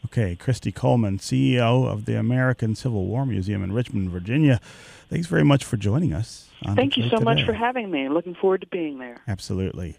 Okay, 0.06 0.36
Christy 0.36 0.72
Coleman, 0.72 1.18
CEO 1.18 1.86
of 1.86 2.06
the 2.06 2.18
American 2.18 2.76
Civil 2.76 3.06
War 3.06 3.26
Museum 3.26 3.64
in 3.64 3.74
Richmond, 3.74 4.10
Virginia. 4.10 4.62
Thanks 5.10 5.28
very 5.28 5.44
much 5.44 5.64
for 5.66 5.78
joining 5.78 6.14
us. 6.14 6.50
Thank 6.76 6.98
you 6.98 7.04
so 7.04 7.18
Today. 7.18 7.24
much 7.24 7.46
for 7.46 7.54
having 7.54 7.92
me. 7.92 8.10
Looking 8.10 8.36
forward 8.36 8.62
to 8.62 8.68
being 8.68 9.00
there. 9.00 9.22
Absolutely. 9.28 9.98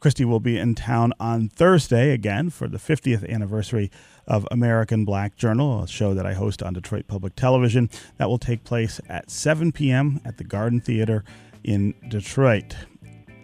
Christy 0.00 0.24
will 0.24 0.40
be 0.40 0.56
in 0.56 0.74
town 0.74 1.12
on 1.20 1.48
Thursday 1.48 2.12
again 2.12 2.48
for 2.48 2.68
the 2.68 2.78
50th 2.78 3.28
anniversary 3.28 3.90
of 4.26 4.46
American 4.50 5.04
Black 5.04 5.36
Journal, 5.36 5.82
a 5.82 5.88
show 5.88 6.14
that 6.14 6.24
I 6.24 6.32
host 6.32 6.62
on 6.62 6.72
Detroit 6.72 7.06
Public 7.06 7.36
Television. 7.36 7.90
That 8.16 8.28
will 8.28 8.38
take 8.38 8.64
place 8.64 9.00
at 9.08 9.30
7 9.30 9.72
p.m. 9.72 10.20
at 10.24 10.38
the 10.38 10.44
Garden 10.44 10.80
Theater 10.80 11.22
in 11.62 11.94
Detroit. 12.08 12.76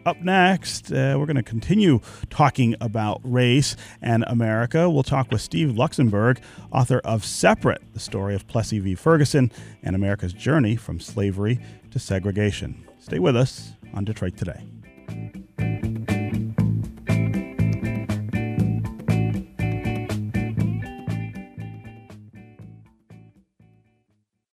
Up 0.07 0.23
next, 0.23 0.93
uh, 0.93 1.17
we're 1.19 1.27
going 1.27 1.35
to 1.35 1.43
continue 1.43 1.99
talking 2.31 2.77
about 2.81 3.21
race 3.25 3.75
and 4.01 4.23
America. 4.29 4.89
We'll 4.89 5.03
talk 5.03 5.33
with 5.33 5.41
Steve 5.41 5.71
Luxenberg, 5.71 6.39
author 6.71 7.01
of 7.01 7.25
Separate, 7.25 7.83
the 7.93 7.99
story 7.99 8.37
of 8.37 8.47
Plessy 8.47 8.79
v. 8.79 8.95
Ferguson 8.95 9.51
and 9.83 9.97
America's 9.97 10.33
journey 10.33 10.77
from 10.77 11.01
slavery 11.01 11.59
to 11.91 11.99
segregation. 11.99 12.87
Stay 13.01 13.19
with 13.19 13.35
us 13.35 13.73
on 13.95 14.05
Detroit 14.05 14.37
Today. 14.37 14.76